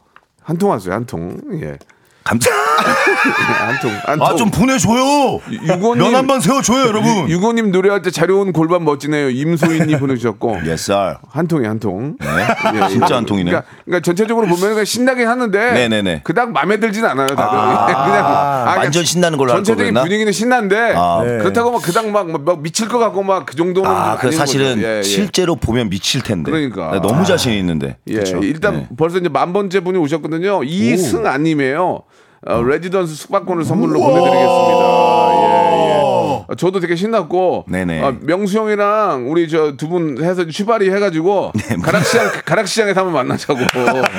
한 0.43 0.59
통 0.59 0.71
왔어요, 0.71 0.95
한 0.95 1.07
통. 1.07 1.39
예. 1.63 1.79
감사. 2.27 2.51
한 2.51 3.79
통. 3.81 3.91
한 4.05 4.19
통. 4.19 4.27
아, 4.27 4.35
좀 4.35 4.51
보내줘요. 4.51 5.41
유건님 5.51 5.99
면한번 6.05 6.41
세워줘요, 6.41 6.87
여러분. 6.89 7.29
유고님 7.29 7.71
노래할 7.71 8.03
때 8.03 8.11
자려온 8.11 8.53
골반 8.53 8.85
멋지네요. 8.85 9.31
임소희님 9.31 9.99
보내주셨고 10.01 10.57
Yes, 10.67 10.91
sir. 10.93 11.17
한 11.31 11.47
통이 11.47 11.67
한 11.67 11.79
통. 11.79 12.17
네. 12.21 12.89
진짜 12.91 13.17
한 13.17 13.25
통이네. 13.27 13.51
그러니까, 13.51 13.71
그러니까 13.85 14.05
전체적으로 14.05 14.47
보면 14.49 14.71
그냥 14.71 14.85
신나게 14.85 15.25
하는데 15.25 15.73
네네네. 15.73 16.21
그닥 16.25 16.51
마음에 16.51 16.79
들진 16.79 17.05
않아요. 17.05 17.29
다들 17.29 17.43
아, 17.45 17.87
그냥 18.05 18.25
아, 18.25 18.61
그러니까 18.65 18.81
완전 18.81 19.05
신나는 19.05 19.39
걸로 19.39 19.53
할 19.53 19.59
전체적인. 19.63 19.95
분위기는 19.95 20.33
신난데 20.33 20.95
아. 20.97 21.23
네. 21.25 21.39
그렇다고 21.39 21.71
막 21.71 21.83
그닥 21.83 22.09
막, 22.11 22.29
막 22.45 22.61
미칠 22.63 22.89
것 22.89 22.99
같고 22.99 23.23
막 23.23 23.47
그 23.47 23.55
정도는 23.55 23.89
아, 23.89 24.17
그 24.17 24.33
사실은. 24.33 24.81
예, 24.83 24.99
예. 24.99 25.03
실제로 25.03 25.55
보면 25.55 25.89
미칠 25.89 26.21
텐데. 26.23 26.51
그러니까. 26.51 26.91
나 26.91 27.01
너무 27.01 27.25
자신 27.25 27.53
있는데. 27.53 27.97
예, 28.09 28.17
그쵸? 28.19 28.39
일단 28.43 28.75
네. 28.77 28.89
벌써 28.97 29.19
이제 29.19 29.29
만 29.29 29.53
번째 29.53 29.81
분이 29.81 29.97
오셨거든요. 29.99 30.65
이승아님이에요. 30.65 32.03
어, 32.49 32.63
레지던스 32.63 33.15
숙박권을 33.17 33.65
선물로 33.65 33.99
보내드리겠습니다. 33.99 35.33
예, 35.35 35.56
저도 36.57 36.81
되게 36.81 36.95
신났고, 36.97 37.65
네네. 37.69 38.03
어, 38.03 38.15
명수 38.21 38.59
형이랑 38.59 39.31
우리 39.31 39.49
저 39.49 39.77
두 39.77 39.89
분 39.89 40.23
해서 40.25 40.47
취발이 40.47 40.91
해가지고 40.91 41.53
네, 41.69 41.77
가락시장 41.83 42.31
가락시장에서 42.45 43.01
한번 43.01 43.15
만나자고. 43.15 43.59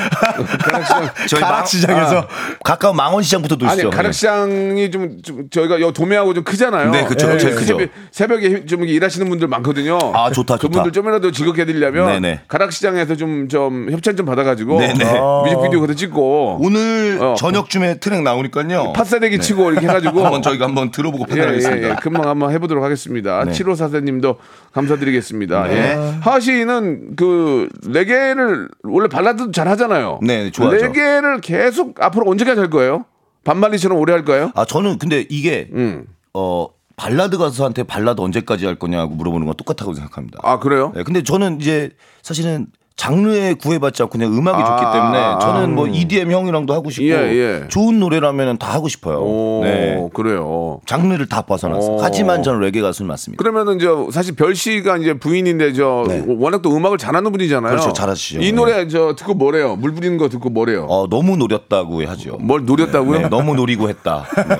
가락시장. 0.63 1.09
저희 1.27 1.41
가락시장에서. 1.41 2.19
아, 2.19 2.27
가까운 2.63 2.95
망원시장부터 2.95 3.55
아니 3.61 3.81
도시죠. 3.81 3.89
가락시장이 3.89 4.91
좀, 4.91 5.17
좀 5.23 5.49
저희가 5.49 5.79
여 5.81 5.91
도매하고 5.91 6.33
좀 6.33 6.43
크잖아요. 6.43 6.91
네, 6.91 7.03
그쵸, 7.05 7.31
예, 7.33 7.37
제일 7.37 7.55
크죠. 7.55 7.77
새벽, 7.77 7.89
새벽 8.11 8.43
에 8.43 8.65
좀 8.67 8.83
일하시는 8.83 9.27
분들 9.29 9.47
많거든요. 9.47 9.97
아, 10.13 10.29
좋다, 10.31 10.55
좋다. 10.55 10.61
그분들 10.61 10.91
좀이라도 10.91 11.31
즐겁게 11.31 11.61
해드리려면 11.61 12.07
네네. 12.21 12.41
가락시장에서 12.47 13.15
좀, 13.15 13.47
좀 13.47 13.87
협찬 13.91 14.15
좀 14.17 14.25
받아가지고 14.25 14.79
네네. 14.79 15.17
어, 15.19 15.43
뮤직비디오 15.45 15.81
그때 15.81 15.95
찍고 15.95 16.57
오늘 16.61 17.17
어. 17.21 17.35
저녁쯤에 17.37 17.99
트랙 17.99 18.21
나오니까요. 18.23 18.93
팥사대기 18.93 19.39
치고 19.39 19.71
이렇게 19.71 19.87
해가지고 19.87 20.23
한번 20.25 20.41
저희가 20.41 20.65
한번 20.65 20.91
들어보고 20.91 21.25
예, 21.29 21.33
예, 21.33 21.39
판단하겠습니다. 21.39 21.89
예. 21.89 21.95
금방 22.01 22.16
한번 22.25 22.51
해보도록 22.51 22.83
하겠습니다. 22.83 23.43
네. 23.43 23.51
7호 23.51 23.75
사세님도 23.75 24.37
감사드리겠습니다. 24.71 25.67
네. 25.67 25.75
예. 25.75 26.19
하시는 26.21 27.15
그 27.15 27.67
레게를 27.87 28.69
원래 28.83 29.07
발라드도 29.07 29.51
잘 29.51 29.67
하잖아요. 29.67 30.19
네, 30.21 30.51
좋아하죠. 30.51 30.85
레게를 30.87 31.41
계속 31.41 32.01
앞으로 32.01 32.29
언제까지 32.29 32.59
할 32.59 32.69
거예요? 32.69 33.05
밥 33.43 33.54
말리처럼 33.54 33.97
오래 33.97 34.13
할 34.13 34.25
거예요? 34.25 34.51
아 34.55 34.65
저는 34.65 34.97
근데 34.97 35.25
이게 35.29 35.69
음. 35.73 36.05
어 36.33 36.67
발라드 36.97 37.37
가수한테 37.37 37.83
발라드 37.83 38.19
언제까지 38.21 38.65
할 38.65 38.75
거냐고 38.75 39.13
물어보는 39.15 39.45
건 39.45 39.55
똑같다고 39.55 39.93
생각합니다. 39.93 40.39
아 40.43 40.59
그래요? 40.59 40.91
네, 40.95 41.03
근데 41.03 41.23
저는 41.23 41.61
이제 41.61 41.91
사실은 42.23 42.67
장르에 42.97 43.53
구애받지 43.53 44.01
않고 44.01 44.17
그냥 44.17 44.35
음악이 44.35 44.57
좋기 44.57 44.85
아, 44.85 44.91
때문에 44.91 45.17
아, 45.19 45.39
저는 45.39 45.75
뭐 45.75 45.87
EDM 45.87 46.31
형이랑도 46.31 46.73
하고 46.73 46.89
싶고 46.89 47.05
예, 47.07 47.11
예. 47.13 47.67
좋은 47.69 47.99
노래라면 47.99 48.57
다 48.57 48.73
하고 48.73 48.87
싶어요. 48.87 49.19
오, 49.19 49.61
네. 49.63 50.09
그래요. 50.15 50.79
장르를 50.87 51.29
다 51.29 51.43
벗어났어. 51.43 51.91
오. 51.91 51.99
하지만 52.01 52.41
저는 52.41 52.59
레게 52.59 52.81
가수는 52.81 53.07
맞습니다. 53.07 53.41
그러면은 53.41 53.77
저 53.77 54.07
사실 54.11 54.35
별 54.35 54.55
씨가 54.55 54.97
이제 54.97 55.13
부인인데 55.13 55.73
저 55.73 56.05
네. 56.07 56.25
워낙 56.27 56.63
또 56.63 56.75
음악을 56.75 56.97
잘하는 56.97 57.31
분이잖아요. 57.31 57.69
그렇죠, 57.69 57.93
잘하시죠. 57.93 58.41
이 58.41 58.51
노래 58.51 58.87
저 58.87 59.13
듣고 59.15 59.35
뭐래요? 59.35 59.75
물 59.75 59.93
부리는 59.93 60.17
거 60.17 60.27
듣고 60.27 60.49
뭐래요? 60.49 60.87
어, 60.89 61.07
너무 61.07 61.37
노렸다고 61.37 62.03
하죠. 62.07 62.37
뭘 62.41 62.65
노렸다고요? 62.65 63.19
네, 63.19 63.29
너무 63.29 63.53
노리고 63.53 63.89
했다. 63.89 64.25
네. 64.35 64.55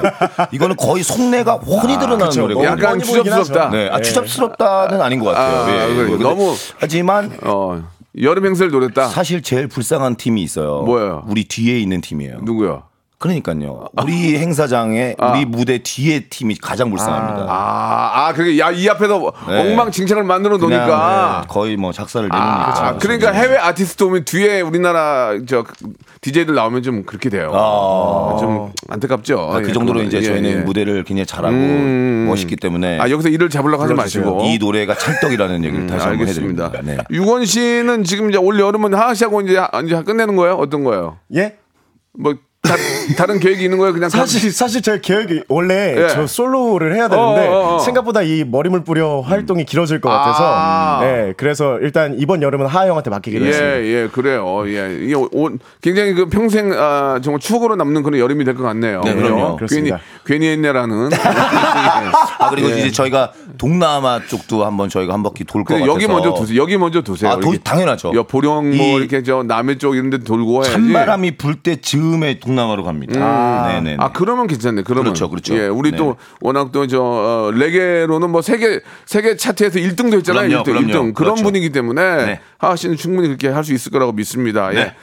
이거는 0.52 0.76
거의 0.76 1.02
속내가 1.02 1.54
훤히 1.56 1.98
드러나는 1.98 2.26
그쵸. 2.26 2.42
노래고. 2.42 2.64
약간. 2.64 3.02
하죠. 3.02 3.70
네, 3.72 3.90
아, 3.92 4.00
추잡스럽다는 4.00 5.02
아닌 5.02 5.20
것 5.20 5.32
같아요. 5.32 5.64
아, 5.64 5.70
예, 5.72 5.90
예. 5.90 5.96
그래. 5.96 6.10
근데 6.12 6.24
너무- 6.24 6.54
하지만 6.80 7.32
어 7.44 7.82
여름 8.22 8.46
행사를 8.46 8.72
노렸다. 8.72 9.08
사실 9.08 9.42
제일 9.42 9.68
불쌍한 9.68 10.16
팀이 10.16 10.42
있어요. 10.42 10.84
뭐예요? 10.84 11.26
우리 11.28 11.44
뒤에 11.44 11.80
있는 11.80 12.02
팀이에요. 12.02 12.40
누구요? 12.42 12.84
그러니까요. 13.20 13.88
우리 14.04 14.38
행사장에 14.38 15.16
우리 15.20 15.46
무대 15.46 15.80
뒤에 15.80 16.26
팀이 16.30 16.56
가장 16.62 16.92
불쌍합니다. 16.92 17.48
아, 17.50 18.28
아, 18.28 18.34
그게 18.34 18.60
야, 18.60 18.70
이 18.70 18.88
앞에서 18.88 19.34
네. 19.48 19.60
엉망진창을 19.60 20.24
만들어 20.24 20.58
놓으니까. 20.58 21.42
네, 21.42 21.48
거의 21.48 21.78
뭐 21.78 21.92
작사를 21.92 22.28
내놓으니까. 22.30 22.88
아, 22.88 22.98
그러니까 23.00 23.32
해외 23.32 23.58
아티스트 23.58 24.04
오면 24.04 24.26
뒤에 24.26 24.62
우리나라 24.62 25.32
저 25.48 25.64
DJ들 26.22 26.54
나오면 26.54 26.84
좀 26.84 27.04
그렇게 27.06 27.30
돼요. 27.30 27.52
아. 27.56 28.38
좀 28.40 28.72
안타깝죠. 28.88 29.50
아, 29.52 29.62
그 29.62 29.70
예, 29.70 29.74
정도로 29.74 30.00
그거는. 30.00 30.08
이제 30.08 30.18
예, 30.20 30.22
저희는 30.22 30.50
예. 30.52 30.56
무대를 30.58 31.04
굉장히 31.04 31.26
잘하고 31.26 31.56
음. 31.56 32.26
멋있기 32.30 32.56
때문에 32.58 33.00
아, 33.00 33.10
여기서 33.10 33.30
일을 33.30 33.50
잡으려고 33.50 33.82
하지 33.82 33.96
마시고. 33.96 34.44
이 34.46 34.60
노래가 34.60 34.96
찰떡이라는 34.96 35.64
얘기를 35.64 35.88
다시 35.88 36.04
한번 36.06 36.20
음, 36.20 36.22
알겠습니다. 36.22 36.66
해드립니다. 36.66 37.04
네. 37.10 37.16
유건 37.16 37.46
씨는 37.46 38.04
지금 38.04 38.30
이제 38.30 38.38
올 38.38 38.60
여름은 38.60 38.94
하하 38.94 39.16
씨하고 39.16 39.42
이제, 39.42 39.60
이제 39.86 40.04
끝내는 40.04 40.36
거예요? 40.36 40.54
어떤 40.54 40.84
거예요? 40.84 41.18
예? 41.36 41.58
뭐 42.14 42.36
다, 43.18 43.26
른 43.26 43.40
계획이 43.40 43.64
있는 43.64 43.78
거예요? 43.78 43.94
그냥 43.94 44.10
사실 44.10 44.52
사실 44.52 44.82
제 44.82 45.00
계획이 45.02 45.44
원래 45.48 45.96
예. 45.98 46.08
저 46.10 46.28
솔로를 46.28 46.96
해야 46.96 47.08
되는데 47.10 47.48
어, 47.48 47.52
어, 47.52 47.76
어. 47.76 47.80
생각보다 47.80 48.22
이 48.22 48.44
머리물 48.46 48.84
뿌려 48.84 49.22
활동이 49.22 49.66
길어질 49.66 50.02
것 50.02 50.10
같아서 50.10 50.44
아. 50.46 51.00
예 51.04 51.34
그래서 51.38 51.78
일단 51.80 52.16
이번 52.20 52.42
여름은 52.42 52.66
하하 52.68 52.88
형한테 52.88 53.10
맡기기로 53.10 53.46
했습니다. 53.46 53.80
예, 53.82 53.86
예, 54.04 54.08
그래요. 54.12 54.64
예. 54.68 54.98
이게 55.02 55.14
오- 55.16 55.50
굉장히 55.82 56.14
그 56.14 56.28
평생 56.28 56.72
아, 56.74 57.20
정말 57.24 57.40
추억으로 57.40 57.76
남는 57.76 58.04
그런 58.04 58.20
여름이 58.20 58.44
될 58.46 58.56
것 58.58 58.64
같네요. 58.64 59.02
네, 59.04 59.14
그럼요. 59.14 59.58
괜히. 59.70 59.92
괜히 60.26 60.48
했네라는. 60.48 61.10
아 62.40 62.50
그리고 62.50 62.70
예. 62.72 62.80
이제 62.80 62.92
저희가 62.92 63.32
동남아 63.58 64.20
쪽도 64.28 64.66
한번 64.66 64.90
저희가 64.90 65.14
한 65.14 65.24
바퀴 65.24 65.44
돌것 65.44 65.68
근데 65.78 65.82
같아서 65.82 65.96
여기 65.96 66.08
먼저 66.12 66.34
두세요. 66.34 66.62
여기 66.62 66.78
먼저 66.78 67.02
두세요. 67.02 67.32
아, 67.32 67.40
도-. 67.40 67.54
당연하죠. 67.64 68.12
야, 68.18 68.24
보령 68.24 68.76
뭐 68.76 68.86
이- 68.86 68.94
이렇게 68.96 69.24
저 69.24 69.44
남해 69.44 69.78
쪽 69.78 69.96
이런 69.96 70.10
데 70.10 70.18
돌고 70.20 70.56
해야지. 70.64 70.72
찬바람이 70.72 71.38
불 71.38 71.58
때 71.58 71.76
즈음에 71.78 72.40
동 72.40 72.57
남아로 72.58 72.84
갑니다. 72.84 73.68
네네. 73.68 73.96
아 74.00 74.12
그러면 74.12 74.48
괜찮네. 74.48 74.82
그러면 74.84 75.06
그렇죠, 75.06 75.30
그렇죠. 75.30 75.56
예, 75.58 75.68
우리 75.68 75.92
네. 75.92 75.98
또 75.98 76.18
워낙 76.42 76.72
또저 76.74 77.02
어, 77.02 77.52
레게로는 77.54 78.30
뭐 78.30 78.42
세계 78.42 78.82
세계 79.06 79.38
차트에서 79.38 79.80
1등도 79.80 80.18
했잖아요. 80.18 80.64
그럼요, 80.64 80.64
1등, 80.64 80.66
그럼요. 80.66 80.88
1등. 80.88 80.92
그런 80.92 81.14
그렇죠. 81.14 81.44
분이기 81.44 81.70
때문에 81.72 82.26
네. 82.26 82.40
하하 82.58 82.76
씨는 82.76 82.98
충분히 82.98 83.28
그렇게 83.30 83.48
할 83.48 83.64
수 83.64 83.74
있을 83.74 83.92
거라고 83.92 84.12
믿습니다. 84.14 84.74
예. 84.76 84.94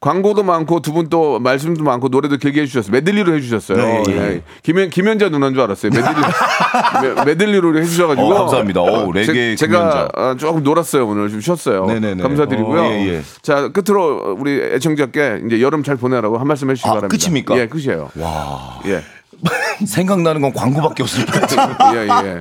네. 0.00 0.10
광고도 0.10 0.44
많고 0.44 0.80
두 0.80 0.92
분 0.92 1.08
또 1.08 1.40
말씀도 1.40 1.82
많고 1.82 2.08
노래도 2.08 2.36
길게 2.36 2.62
해주셨어요. 2.62 2.92
메들리로 2.92 3.34
해주셨어요. 3.34 3.76
네, 3.78 4.02
예. 4.08 4.12
예. 4.16 4.42
김현 4.62 4.90
김현자 4.90 5.28
누나인 5.28 5.54
줄 5.54 5.62
알았어요. 5.62 5.90
메들리 5.92 6.14
메- 7.16 7.24
메들리로 7.24 7.76
해주셔가지고 7.78 8.26
어, 8.28 8.34
감사합니다. 8.38 8.80
어, 8.82 9.10
레게 9.10 9.56
제. 9.56 9.66
가 9.66 10.36
조금 10.38 10.62
놀았어요 10.62 11.06
오늘 11.06 11.28
좀 11.28 11.40
쉬었어요. 11.40 11.86
네네네. 11.86 12.22
감사드리고요. 12.22 12.80
어, 12.80 12.84
예, 12.92 13.08
예. 13.16 13.22
자 13.42 13.68
끝으로 13.68 14.36
우리 14.38 14.52
애청자께 14.74 15.42
이제 15.46 15.60
여름 15.60 15.82
잘 15.82 15.96
보내라고 15.96 16.38
한 16.38 16.46
말씀 16.46 16.70
해주시기 16.70 16.88
아, 16.88 16.94
바랍니다. 16.94 17.16
끝입니까? 17.16 17.58
예, 17.58 17.66
끝이에요. 17.66 18.10
와 18.16 18.80
예. 18.86 19.02
생각나는 19.86 20.40
건 20.40 20.52
광고밖에 20.52 21.02
없을 21.02 21.24
것 21.24 21.40
같아요. 21.40 21.76
예, 21.96 22.06
예. 22.08 22.38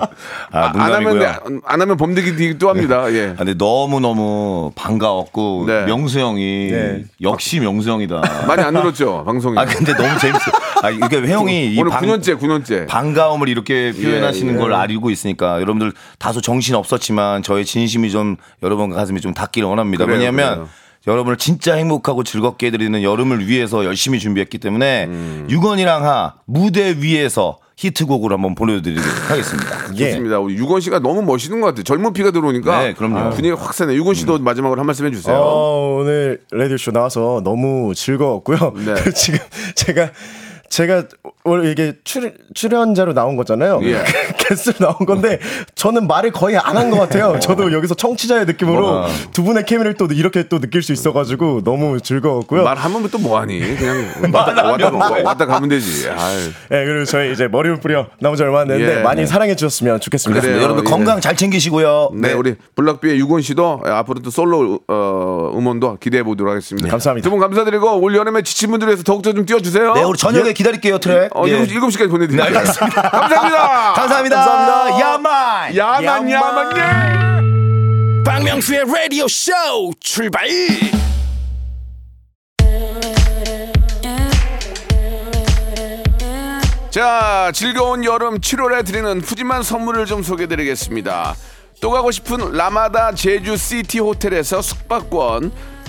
아, 0.51 0.71
안 0.73 0.79
하면 0.79 1.03
농담이고요. 1.03 1.27
안, 1.45 1.61
안 1.65 1.81
하면 1.81 1.97
범대기 1.97 2.57
또 2.57 2.69
합니다. 2.69 3.11
예. 3.13 3.29
아, 3.33 3.35
근데 3.37 3.53
너무 3.53 3.99
너무 3.99 4.71
반가웠고 4.75 5.65
네. 5.67 5.85
명수 5.85 6.19
형이 6.19 6.69
네. 6.71 7.03
역시 7.21 7.59
명수 7.59 7.89
형이다. 7.89 8.21
많이 8.47 8.61
안 8.63 8.73
늘었죠 8.73 9.23
방송이. 9.25 9.57
아 9.57 9.65
근데 9.65 9.93
너무 9.93 10.17
재밌어. 10.19 10.51
아 10.81 10.89
이게 10.89 11.17
회형이 11.17 11.73
이 11.73 11.79
오늘 11.79 11.91
방- 11.91 12.01
9년째 12.03 12.39
9년째. 12.39 12.87
반가움을 12.87 13.49
이렇게 13.49 13.91
표현하시는 13.91 14.53
예. 14.53 14.57
걸 14.57 14.73
알고 14.73 15.09
있으니까 15.11 15.55
여러분들 15.61 15.93
다소 16.19 16.41
정신 16.41 16.75
없었지만 16.75 17.43
저의 17.43 17.65
진심이 17.65 18.09
좀 18.11 18.37
여러분 18.63 18.89
가슴에 18.89 19.19
좀 19.19 19.33
닿기를 19.33 19.67
원합니다. 19.67 20.05
그래요, 20.05 20.19
왜냐하면 20.19 20.49
그래요. 20.53 20.69
여러분을 21.07 21.37
진짜 21.37 21.75
행복하고 21.75 22.23
즐겁게 22.23 22.67
해드리는 22.67 23.01
여름을 23.01 23.47
위해서 23.47 23.85
열심히 23.85 24.19
준비했기 24.19 24.57
때문에 24.57 25.05
음. 25.05 25.47
유건이랑 25.49 26.05
하 26.05 26.35
무대 26.45 26.97
위에서 26.99 27.59
히트곡을 27.77 28.31
한번 28.31 28.55
보내드리도록 28.55 29.31
하겠습니다. 29.31 29.77
예. 29.97 30.09
좋습니다. 30.11 30.39
우리 30.39 30.55
유건 30.55 30.81
씨가 30.81 30.99
너무 30.99 31.21
멋있는 31.21 31.61
것 31.61 31.67
같아요. 31.67 31.83
젊은 31.83 32.11
피가 32.11 32.31
들어오니까 32.31 32.79
네, 32.81 32.93
그럼요. 32.93 33.17
아, 33.17 33.29
분위기 33.29 33.53
확 33.53 33.73
사네. 33.73 33.93
유건 33.93 34.15
씨도 34.15 34.39
마지막으로 34.39 34.79
한 34.79 34.85
말씀 34.85 35.05
해주세요. 35.05 35.35
어, 35.37 35.99
오늘 35.99 36.41
라디오 36.51 36.77
쇼 36.77 36.91
나와서 36.91 37.41
너무 37.43 37.93
즐거웠고요. 37.95 38.73
네. 38.83 38.95
지금 39.13 39.39
제가 39.75 40.09
제가 40.69 41.03
원래 41.43 41.71
이게 41.71 41.93
출, 42.03 42.33
출연자로 42.53 43.13
나온 43.13 43.35
거잖아요. 43.37 43.79
예. 43.83 44.03
게스트로 44.37 44.75
나온 44.79 44.95
건데 45.05 45.39
저는 45.75 46.07
말을 46.07 46.31
거의 46.31 46.57
안 46.57 46.75
한 46.77 46.89
것 46.91 46.99
같아요. 46.99 47.39
저도 47.39 47.71
여기서 47.73 47.95
청취자의 47.95 48.45
느낌으로 48.45 48.87
어. 48.87 49.07
두 49.31 49.43
분의 49.43 49.65
케미를 49.65 49.93
또 49.95 50.05
이렇게 50.11 50.47
또 50.47 50.59
느낄 50.59 50.83
수 50.83 50.93
있어가지고 50.93 51.63
너무 51.63 51.99
즐거웠고요. 52.01 52.63
말하면 52.63 53.09
또 53.09 53.17
뭐하니? 53.17 53.59
그냥 53.77 54.05
왔다, 54.33 54.63
왔다, 54.71 54.89
왔다, 54.91 55.23
왔다 55.23 55.45
가면 55.45 55.69
되지. 55.69 56.09
아유. 56.09 56.39
예, 56.71 56.85
그리고 56.85 57.05
저희 57.05 57.31
이제 57.31 57.47
머리를 57.47 57.79
뿌려 57.79 58.07
나온 58.19 58.35
지 58.35 58.43
얼마 58.43 58.61
안 58.61 58.67
됐는데 58.67 58.99
예. 58.99 59.01
많이 59.03 59.25
사랑해 59.25 59.55
주셨으면 59.55 59.99
좋겠습니다. 60.01 60.41
그래요. 60.41 60.61
여러분 60.61 60.85
예. 60.85 60.89
건강 60.89 61.19
잘 61.21 61.35
챙기시고요. 61.35 62.11
네, 62.15 62.33
우리 62.33 62.55
블락비의 62.75 63.17
유건 63.19 63.41
씨도 63.41 63.81
앞으로 63.85 64.19
또 64.21 64.29
솔로 64.29 64.79
어, 64.87 65.51
음원도 65.55 65.97
기대해 65.99 66.23
보도록 66.23 66.51
하겠습니다. 66.51 66.85
네, 66.85 66.91
감사합니다. 66.91 67.27
두 67.27 67.31
분 67.31 67.39
감사드리고 67.39 67.99
올 68.01 68.15
여름에 68.15 68.41
지친 68.43 68.69
분들 68.71 68.87
위해서 68.87 69.03
더욱더 69.03 69.33
좀 69.33 69.45
띄워주세요. 69.45 69.93
네, 69.93 70.03
우리 70.03 70.17
저녁에 70.17 70.53
기다릴게요, 70.57 70.97
트랙. 70.97 71.29
어, 71.35 71.47
예. 71.47 71.59
7시, 71.59 71.69
7시까지 71.77 72.09
보내드릴게요. 72.09 72.49
네, 72.49 72.57
알겠습니다. 72.57 73.01
감사합니다. 73.09 73.93
감사합니다. 73.93 74.45
감사합니다. 74.45 74.99
야만. 74.99 75.75
야만, 75.75 76.31
야만, 76.31 76.77
예. 76.77 78.23
박명수의 78.23 78.85
라디오 78.91 79.27
쇼 79.27 79.51
출발 79.99 80.47
자, 86.89 87.51
즐거운 87.53 88.03
여름 88.03 88.39
7월에 88.39 88.83
드리는 88.83 89.21
푸짐한 89.21 89.61
선물을 89.61 90.07
좀 90.07 90.23
소개드리겠습니다. 90.23 91.35
또 91.79 91.91
가고 91.91 92.09
싶은 92.09 92.53
라마다 92.53 93.13
제주 93.13 93.55
시티 93.55 93.99
호텔에서 93.99 94.63
숙박권, 94.63 95.51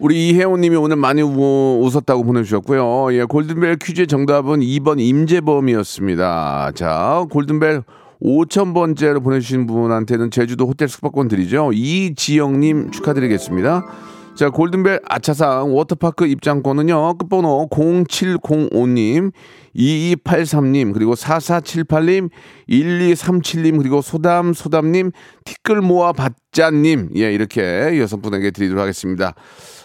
우리 0.00 0.30
이혜원님이 0.30 0.76
오늘 0.76 0.96
많이 0.96 1.20
우, 1.20 1.80
웃었다고 1.82 2.24
보내주셨고요. 2.24 3.12
예, 3.14 3.24
골든벨 3.24 3.76
퀴즈의 3.76 4.06
정답은 4.06 4.60
2번 4.60 4.98
임재범이었습니다. 4.98 6.72
자, 6.74 7.26
골든벨 7.30 7.82
5,000번째로 8.22 9.22
보내주신 9.22 9.66
분한테는 9.66 10.30
제주도 10.30 10.66
호텔 10.66 10.88
숙박권 10.88 11.28
드리죠. 11.28 11.72
이지영님 11.74 12.92
축하드리겠습니다. 12.92 13.84
자, 14.40 14.48
골든벨 14.48 15.00
아차상 15.06 15.74
워터파크 15.76 16.26
입장권은요, 16.26 17.18
끝번호 17.18 17.68
0705님, 17.70 19.32
2283님, 19.76 20.94
그리고 20.94 21.12
4478님, 21.12 22.30
1237님, 22.70 23.76
그리고 23.76 24.00
소담소담님, 24.00 25.10
티끌 25.44 25.82
모아 25.82 26.14
받자님, 26.14 27.10
예, 27.16 27.34
이렇게 27.34 27.98
여섯 28.00 28.22
분에게 28.22 28.50
드리도록 28.50 28.80
하겠습니다. 28.80 29.34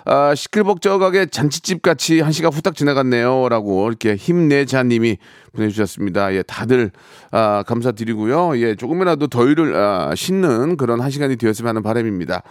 아, 0.06 0.34
시끌벅적하게 0.34 1.26
잔치집 1.26 1.82
같이 1.82 2.22
한 2.22 2.32
시간 2.32 2.53
후딱 2.53 2.76
지나갔네요. 2.76 3.49
라고 3.49 3.89
이렇게 3.89 4.16
힘내자님이 4.16 5.18
보내주셨습니다. 5.51 6.34
예, 6.34 6.43
다들, 6.43 6.91
아, 7.32 7.62
감사드리고요. 7.68 8.58
예, 8.62 8.76
조금이라도 8.76 9.28
더위를, 9.28 9.76
아, 9.76 10.16
씻는 10.16 10.78
그런 10.78 11.01
한 11.01 11.12
시간이 11.12 11.36
되었으면 11.36 11.68
하는 11.68 11.84
바람입니다. 11.84 12.41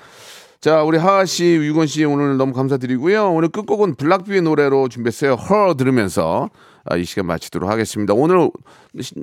자, 0.65 0.83
우리 0.83 0.97
하하 0.97 1.27
씨, 1.27 1.45
유건 1.45 1.87
씨 1.87 2.07
오늘 2.07 2.39
너무 2.39 2.55
감사드리고요. 2.55 3.35
오늘 3.35 3.51
끝곡은 3.51 3.97
블락비의 3.97 4.41
노래로 4.41 4.89
준비했어요. 4.89 5.35
헐 5.35 5.77
들으면서 5.77 6.49
아, 6.87 6.97
이 6.97 7.05
시간 7.05 7.27
마치도록 7.27 7.69
하겠습니다. 7.69 8.15
오늘 8.15 8.49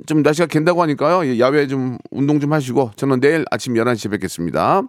좀 0.06 0.22
날씨가 0.22 0.46
갠다고 0.46 0.80
하니까요. 0.82 1.26
예, 1.26 1.40
야외 1.40 1.66
좀 1.66 1.98
운동 2.12 2.38
좀 2.38 2.52
하시고 2.52 2.92
저는 2.94 3.18
내일 3.18 3.44
아침 3.50 3.74
11시에 3.74 4.12
뵙겠습니다. 4.12 4.82